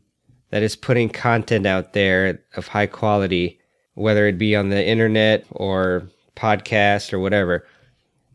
that 0.50 0.62
is 0.62 0.76
putting 0.76 1.08
content 1.08 1.66
out 1.66 1.94
there 1.94 2.44
of 2.54 2.68
high 2.68 2.86
quality, 2.86 3.58
whether 3.94 4.28
it 4.28 4.38
be 4.38 4.54
on 4.54 4.68
the 4.68 4.86
internet 4.86 5.46
or 5.50 6.08
podcast 6.36 7.12
or 7.12 7.18
whatever. 7.18 7.66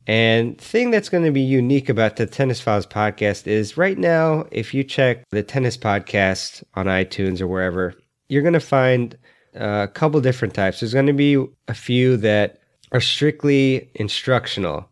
And 0.05 0.57
thing 0.59 0.91
that's 0.91 1.09
going 1.09 1.23
to 1.23 1.31
be 1.31 1.41
unique 1.41 1.87
about 1.87 2.17
the 2.17 2.25
Tennis 2.25 2.59
Files 2.59 2.85
podcast 2.85 3.47
is 3.47 3.77
right 3.77 3.97
now, 3.97 4.47
if 4.51 4.73
you 4.73 4.83
check 4.83 5.23
the 5.29 5.43
tennis 5.43 5.77
podcast 5.77 6.61
on 6.73 6.87
iTunes 6.87 7.39
or 7.39 7.47
wherever, 7.47 7.93
you're 8.27 8.43
going 8.43 8.53
to 8.53 8.59
find 8.59 9.17
a 9.55 9.89
couple 9.93 10.21
different 10.21 10.53
types. 10.53 10.79
There's 10.79 10.93
going 10.93 11.07
to 11.07 11.13
be 11.13 11.43
a 11.67 11.73
few 11.73 12.17
that 12.17 12.59
are 12.91 13.01
strictly 13.01 13.89
instructional, 13.95 14.89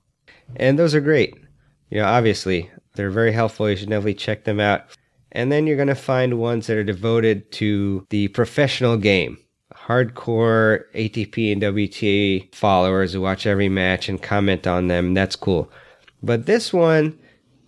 and 0.56 0.78
those 0.80 0.96
are 0.96 1.02
great. 1.02 1.36
You 1.90 2.00
know, 2.00 2.06
obviously, 2.06 2.72
they're 2.96 3.12
very 3.12 3.32
helpful. 3.32 3.70
You 3.70 3.76
should 3.76 3.90
definitely 3.90 4.16
check 4.16 4.44
them 4.44 4.60
out. 4.60 4.86
And 5.32 5.52
then 5.52 5.66
you're 5.66 5.78
going 5.78 5.88
to 5.88 5.96
find 5.96 6.40
ones 6.40 6.68
that 6.68 6.78
are 6.78 6.84
devoted 6.84 7.52
to 7.54 8.06
the 8.10 8.28
professional 8.30 8.98
game 8.98 9.38
hardcore 9.76 10.84
ATP 10.94 11.52
and 11.52 11.62
WTA 11.62 12.54
followers 12.54 13.14
who 13.14 13.22
watch 13.22 13.46
every 13.46 13.70
match 13.70 14.08
and 14.08 14.22
comment 14.22 14.66
on 14.68 14.88
them. 14.88 15.14
That's 15.14 15.36
cool. 15.36 15.70
But 16.22 16.46
this 16.46 16.72
one, 16.72 17.20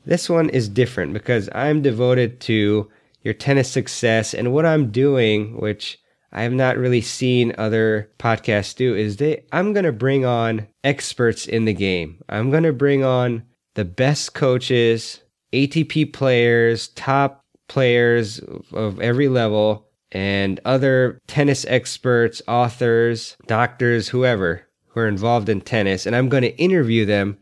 this 0.06 0.30
one 0.30 0.50
is 0.50 0.70
different 0.70 1.14
because 1.14 1.50
I'm 1.54 1.82
devoted 1.82 2.40
to 2.42 2.90
your 3.24 3.34
tennis 3.34 3.70
success 3.70 4.34
and 4.34 4.54
what 4.54 4.66
I'm 4.66 4.92
doing, 4.92 5.60
which 5.60 6.00
I 6.36 6.44
have 6.44 6.54
not 6.54 6.78
really 6.78 7.02
seen 7.02 7.56
other 7.58 8.12
podcasts 8.20 8.76
do, 8.76 8.94
is 8.94 9.18
they 9.18 9.44
I'm 9.52 9.74
gonna 9.74 9.92
bring 9.92 10.26
on 10.26 10.68
experts 10.84 11.48
in 11.48 11.66
the 11.66 11.74
game. 11.74 12.22
I'm 12.30 12.52
gonna 12.52 12.74
bring 12.74 13.04
on 13.04 13.44
the 13.74 13.86
best 13.86 14.34
coaches, 14.36 15.22
ATP 15.54 16.14
players, 16.14 16.90
top 16.90 17.42
players 17.68 18.40
of 18.74 19.00
every 19.00 19.28
level 19.28 19.88
and 20.12 20.60
other 20.66 21.20
tennis 21.28 21.66
experts, 21.68 22.42
authors, 22.48 23.36
doctors, 23.48 24.10
whoever 24.10 24.66
who 24.88 25.02
are 25.02 25.08
involved 25.08 25.50
in 25.50 25.62
tennis. 25.62 26.06
And 26.06 26.16
I'm 26.16 26.30
going 26.30 26.44
to 26.44 26.58
interview 26.58 27.06
them 27.06 27.38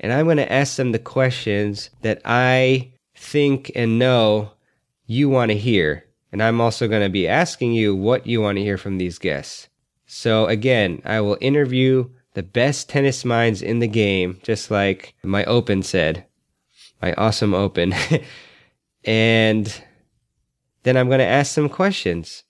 and 0.00 0.12
I'm 0.12 0.26
going 0.26 0.36
to 0.38 0.52
ask 0.52 0.76
them 0.76 0.92
the 0.92 0.98
questions 0.98 1.90
that 2.02 2.20
I 2.24 2.92
think 3.14 3.70
and 3.74 3.98
know 3.98 4.52
you 5.06 5.28
want 5.28 5.50
to 5.50 5.56
hear. 5.56 6.04
And 6.32 6.42
I'm 6.42 6.60
also 6.60 6.88
going 6.88 7.02
to 7.02 7.08
be 7.08 7.28
asking 7.28 7.72
you 7.72 7.94
what 7.94 8.26
you 8.26 8.40
want 8.40 8.56
to 8.56 8.62
hear 8.62 8.78
from 8.78 8.98
these 8.98 9.18
guests. 9.18 9.68
So 10.06 10.46
again, 10.46 11.02
I 11.04 11.20
will 11.20 11.38
interview 11.40 12.08
the 12.34 12.42
best 12.42 12.88
tennis 12.88 13.24
minds 13.24 13.62
in 13.62 13.78
the 13.78 13.88
game, 13.88 14.38
just 14.42 14.70
like 14.70 15.14
my 15.22 15.44
open 15.44 15.82
said, 15.82 16.26
my 17.00 17.12
awesome 17.14 17.54
open. 17.54 17.94
and 19.04 19.82
then 20.82 20.96
I'm 20.96 21.08
going 21.08 21.20
to 21.20 21.24
ask 21.24 21.52
some 21.52 21.68
questions. 21.68 22.44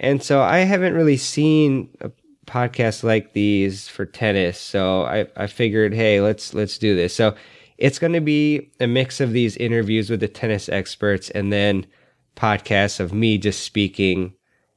And 0.00 0.22
so 0.22 0.40
I 0.40 0.58
haven't 0.58 0.94
really 0.94 1.16
seen 1.16 1.88
a 2.00 2.10
podcast 2.46 3.02
like 3.02 3.32
these 3.32 3.88
for 3.88 4.06
tennis. 4.06 4.58
So 4.58 5.02
I, 5.02 5.26
I 5.36 5.46
figured, 5.46 5.94
hey, 5.94 6.20
let's 6.20 6.54
let's 6.54 6.78
do 6.78 6.94
this. 6.94 7.14
So 7.14 7.34
it's 7.78 7.98
going 7.98 8.12
to 8.12 8.20
be 8.20 8.70
a 8.80 8.86
mix 8.86 9.20
of 9.20 9.32
these 9.32 9.56
interviews 9.56 10.10
with 10.10 10.20
the 10.20 10.28
tennis 10.28 10.68
experts 10.68 11.30
and 11.30 11.52
then 11.52 11.86
podcasts 12.36 13.00
of 13.00 13.12
me 13.12 13.38
just 13.38 13.62
speaking 13.62 14.34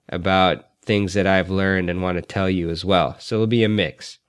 about 0.09 0.65
things 0.83 1.13
that 1.13 1.27
I've 1.27 1.49
learned 1.49 1.89
and 1.89 2.01
want 2.01 2.17
to 2.17 2.21
tell 2.21 2.49
you 2.49 2.69
as 2.69 2.85
well. 2.85 3.15
So 3.19 3.35
it'll 3.35 3.47
be 3.47 3.63
a 3.63 3.69
mix. 3.69 4.19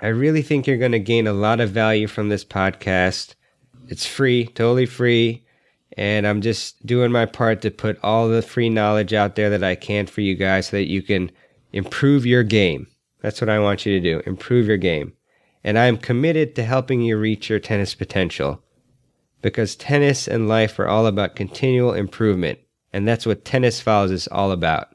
I 0.00 0.08
really 0.08 0.42
think 0.42 0.66
you're 0.66 0.78
going 0.78 0.92
to 0.92 0.98
gain 0.98 1.26
a 1.26 1.32
lot 1.32 1.60
of 1.60 1.70
value 1.70 2.06
from 2.06 2.28
this 2.28 2.44
podcast. 2.44 3.34
It's 3.88 4.06
free, 4.06 4.46
totally 4.46 4.86
free. 4.86 5.44
And 5.96 6.26
I'm 6.26 6.40
just 6.40 6.84
doing 6.86 7.12
my 7.12 7.26
part 7.26 7.60
to 7.62 7.70
put 7.70 7.98
all 8.02 8.28
the 8.28 8.42
free 8.42 8.70
knowledge 8.70 9.12
out 9.12 9.36
there 9.36 9.50
that 9.50 9.62
I 9.62 9.74
can 9.74 10.06
for 10.06 10.22
you 10.22 10.34
guys 10.34 10.68
so 10.68 10.78
that 10.78 10.88
you 10.88 11.02
can 11.02 11.30
improve 11.72 12.24
your 12.24 12.42
game. 12.42 12.86
That's 13.20 13.40
what 13.40 13.50
I 13.50 13.58
want 13.58 13.84
you 13.84 13.92
to 13.92 14.00
do. 14.00 14.22
Improve 14.26 14.66
your 14.66 14.78
game. 14.78 15.12
And 15.62 15.78
I 15.78 15.86
am 15.86 15.98
committed 15.98 16.56
to 16.56 16.64
helping 16.64 17.02
you 17.02 17.16
reach 17.16 17.48
your 17.48 17.60
tennis 17.60 17.94
potential 17.94 18.62
because 19.42 19.76
tennis 19.76 20.26
and 20.26 20.48
life 20.48 20.78
are 20.78 20.88
all 20.88 21.06
about 21.06 21.36
continual 21.36 21.92
improvement. 21.92 22.58
And 22.92 23.06
that's 23.06 23.26
what 23.26 23.44
Tennis 23.44 23.80
Files 23.80 24.10
is 24.10 24.28
all 24.28 24.52
about. 24.52 24.88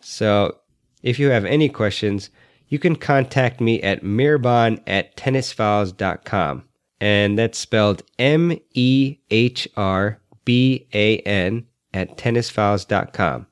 So 0.00 0.58
if 1.02 1.18
you 1.18 1.30
have 1.30 1.44
any 1.44 1.68
questions, 1.68 2.30
you 2.68 2.78
can 2.78 2.96
contact 2.96 3.60
me 3.60 3.82
at 3.82 4.02
mehrban 4.02 4.80
at 4.86 5.16
tennisfiles.com. 5.16 6.64
And 7.00 7.38
that's 7.38 7.58
spelled 7.58 8.02
M 8.18 8.56
E 8.74 9.18
H 9.30 9.68
R 9.76 10.20
B 10.44 10.86
A 10.94 11.18
N 11.18 11.66
at 11.92 12.16
tennisfiles.com. 12.16 13.46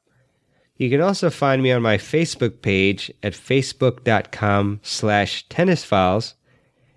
You 0.77 0.89
can 0.89 1.03
also 1.03 1.29
find 1.29 1.63
me 1.63 1.73
on 1.73 1.83
my 1.83 1.99
Facebook 1.99 2.63
page 2.63 3.13
at 3.23 3.35
facebook.com 3.35 4.81
slash 4.83 5.47
tennisfiles. 5.49 6.35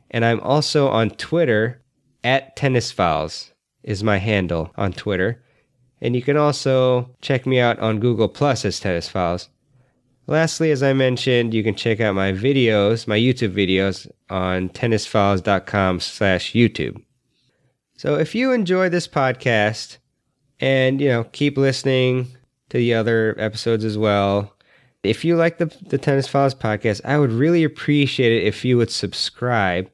And 0.09 0.23
I'm 0.23 0.39
also 0.39 0.87
on 0.87 1.09
Twitter 1.09 1.82
at 2.23 2.55
Tennis 2.55 2.91
Files 2.91 3.51
is 3.83 4.03
my 4.03 4.17
handle 4.17 4.71
on 4.75 4.93
Twitter. 4.93 5.43
And 6.01 6.15
you 6.15 6.21
can 6.21 6.37
also 6.37 7.15
check 7.21 7.45
me 7.45 7.59
out 7.59 7.79
on 7.79 7.99
Google 7.99 8.27
Plus 8.27 8.65
as 8.65 8.79
Tennis 8.79 9.07
Files. 9.07 9.49
Lastly, 10.27 10.71
as 10.71 10.81
I 10.81 10.93
mentioned, 10.93 11.53
you 11.53 11.63
can 11.63 11.75
check 11.75 11.99
out 11.99 12.15
my 12.15 12.31
videos, 12.31 13.07
my 13.07 13.17
YouTube 13.17 13.53
videos 13.53 14.09
on 14.29 14.69
tennisfiles.com 14.69 15.99
slash 15.99 16.53
YouTube. 16.53 17.01
So 17.97 18.15
if 18.15 18.33
you 18.33 18.51
enjoy 18.51 18.89
this 18.89 19.07
podcast 19.07 19.97
and, 20.59 21.01
you 21.01 21.09
know, 21.09 21.25
keep 21.25 21.57
listening 21.57 22.27
to 22.69 22.77
the 22.77 22.93
other 22.93 23.35
episodes 23.37 23.83
as 23.83 23.97
well, 23.97 24.55
if 25.03 25.25
you 25.25 25.35
like 25.35 25.57
the, 25.57 25.65
the 25.87 25.97
Tennis 25.97 26.27
Files 26.27 26.55
podcast, 26.55 27.01
I 27.03 27.17
would 27.17 27.31
really 27.31 27.63
appreciate 27.65 28.31
it 28.31 28.47
if 28.47 28.63
you 28.63 28.77
would 28.77 28.91
subscribe. 28.91 29.89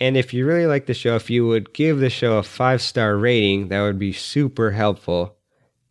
And 0.00 0.16
if 0.16 0.32
you 0.32 0.46
really 0.46 0.66
like 0.66 0.86
the 0.86 0.94
show, 0.94 1.16
if 1.16 1.28
you 1.28 1.46
would 1.46 1.72
give 1.72 1.98
the 1.98 2.10
show 2.10 2.38
a 2.38 2.42
five 2.42 2.80
star 2.80 3.16
rating, 3.16 3.68
that 3.68 3.82
would 3.82 3.98
be 3.98 4.12
super 4.12 4.70
helpful. 4.70 5.36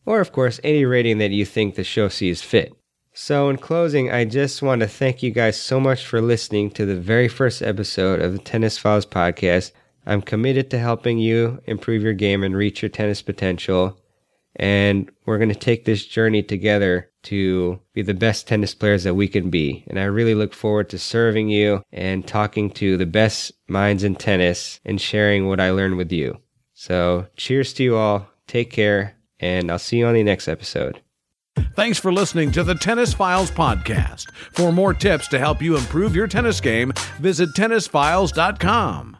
Or, 0.06 0.22
of 0.22 0.32
course, 0.32 0.62
any 0.63 0.86
rating 0.86 1.17
that 1.17 1.32
you 1.32 1.46
think 1.46 1.76
the 1.76 1.84
show 1.84 2.08
sees 2.08 2.41
fit. 2.41 2.74
So, 3.13 3.50
in 3.50 3.58
closing, 3.58 4.12
I 4.12 4.26
just 4.26 4.62
want 4.62 4.82
to 4.82 4.88
thank 4.88 5.22
you 5.22 5.32
guys 5.32 5.60
so 5.60 5.80
much 5.80 6.06
for 6.06 6.22
listening 6.22 6.70
to 6.72 6.86
the 6.86 6.96
very 6.96 7.28
first 7.28 7.62
episode 7.62 8.22
of 8.22 8.32
the 8.32 8.39
Tennis 8.39 8.78
Files 8.78 9.06
podcast. 9.06 9.72
I'm 10.06 10.22
committed 10.22 10.70
to 10.70 10.80
helping 10.80 11.17
you 11.17 11.60
improve 11.65 12.04
your 12.04 12.13
game 12.13 12.43
and 12.43 12.56
reach 12.56 12.82
your 12.82 12.89
tennis 12.89 13.22
potential. 13.22 14.00
And 14.56 15.12
we're 15.26 15.39
going 15.39 15.50
to 15.50 15.56
take 15.56 15.84
this 15.84 16.06
journey 16.06 16.43
together 16.43 17.12
to 17.28 17.80
be 17.94 18.02
the 18.02 18.13
best 18.13 18.48
tennis 18.48 18.74
players 18.74 19.04
that 19.04 19.16
we 19.16 19.28
can 19.28 19.50
be. 19.50 19.84
And 19.88 20.00
I 20.00 20.04
really 20.04 20.36
look 20.36 20.54
forward 20.54 20.90
to 20.90 21.00
serving 21.00 21.50
you 21.50 21.84
and 21.92 22.28
talking 22.28 22.70
to 22.72 22.98
the 22.98 23.06
best 23.06 23.52
minds 23.68 24.04
in 24.04 24.16
tennis 24.16 24.80
and 24.86 25.00
sharing 25.00 25.48
what 25.48 25.60
I 25.60 25.72
learned 25.72 25.98
with 25.98 26.12
you. 26.12 26.40
So, 26.74 27.28
cheers 27.36 27.74
to 27.74 27.84
you 27.84 27.98
all. 27.98 28.28
Take 28.48 28.70
care, 28.72 29.16
and 29.40 29.72
I'll 29.72 29.80
see 29.80 29.98
you 29.98 30.06
on 30.06 30.13
the 30.13 30.24
next 30.24 30.48
episode. 30.48 31.02
Thanks 31.76 32.00
for 32.00 32.13
listening 32.13 32.52
to 32.52 32.63
the 32.63 32.76
Tennis 32.76 33.13
Files 33.13 33.52
podcast. 33.52 34.32
For 34.54 34.72
more 34.72 34.94
tips 34.94 35.28
to 35.30 35.40
help 35.40 35.62
you 35.62 35.76
improve 35.76 36.16
your 36.16 36.28
tennis 36.28 36.62
game, 36.62 36.94
visit 37.20 37.50
tennisfiles.com. 37.56 39.16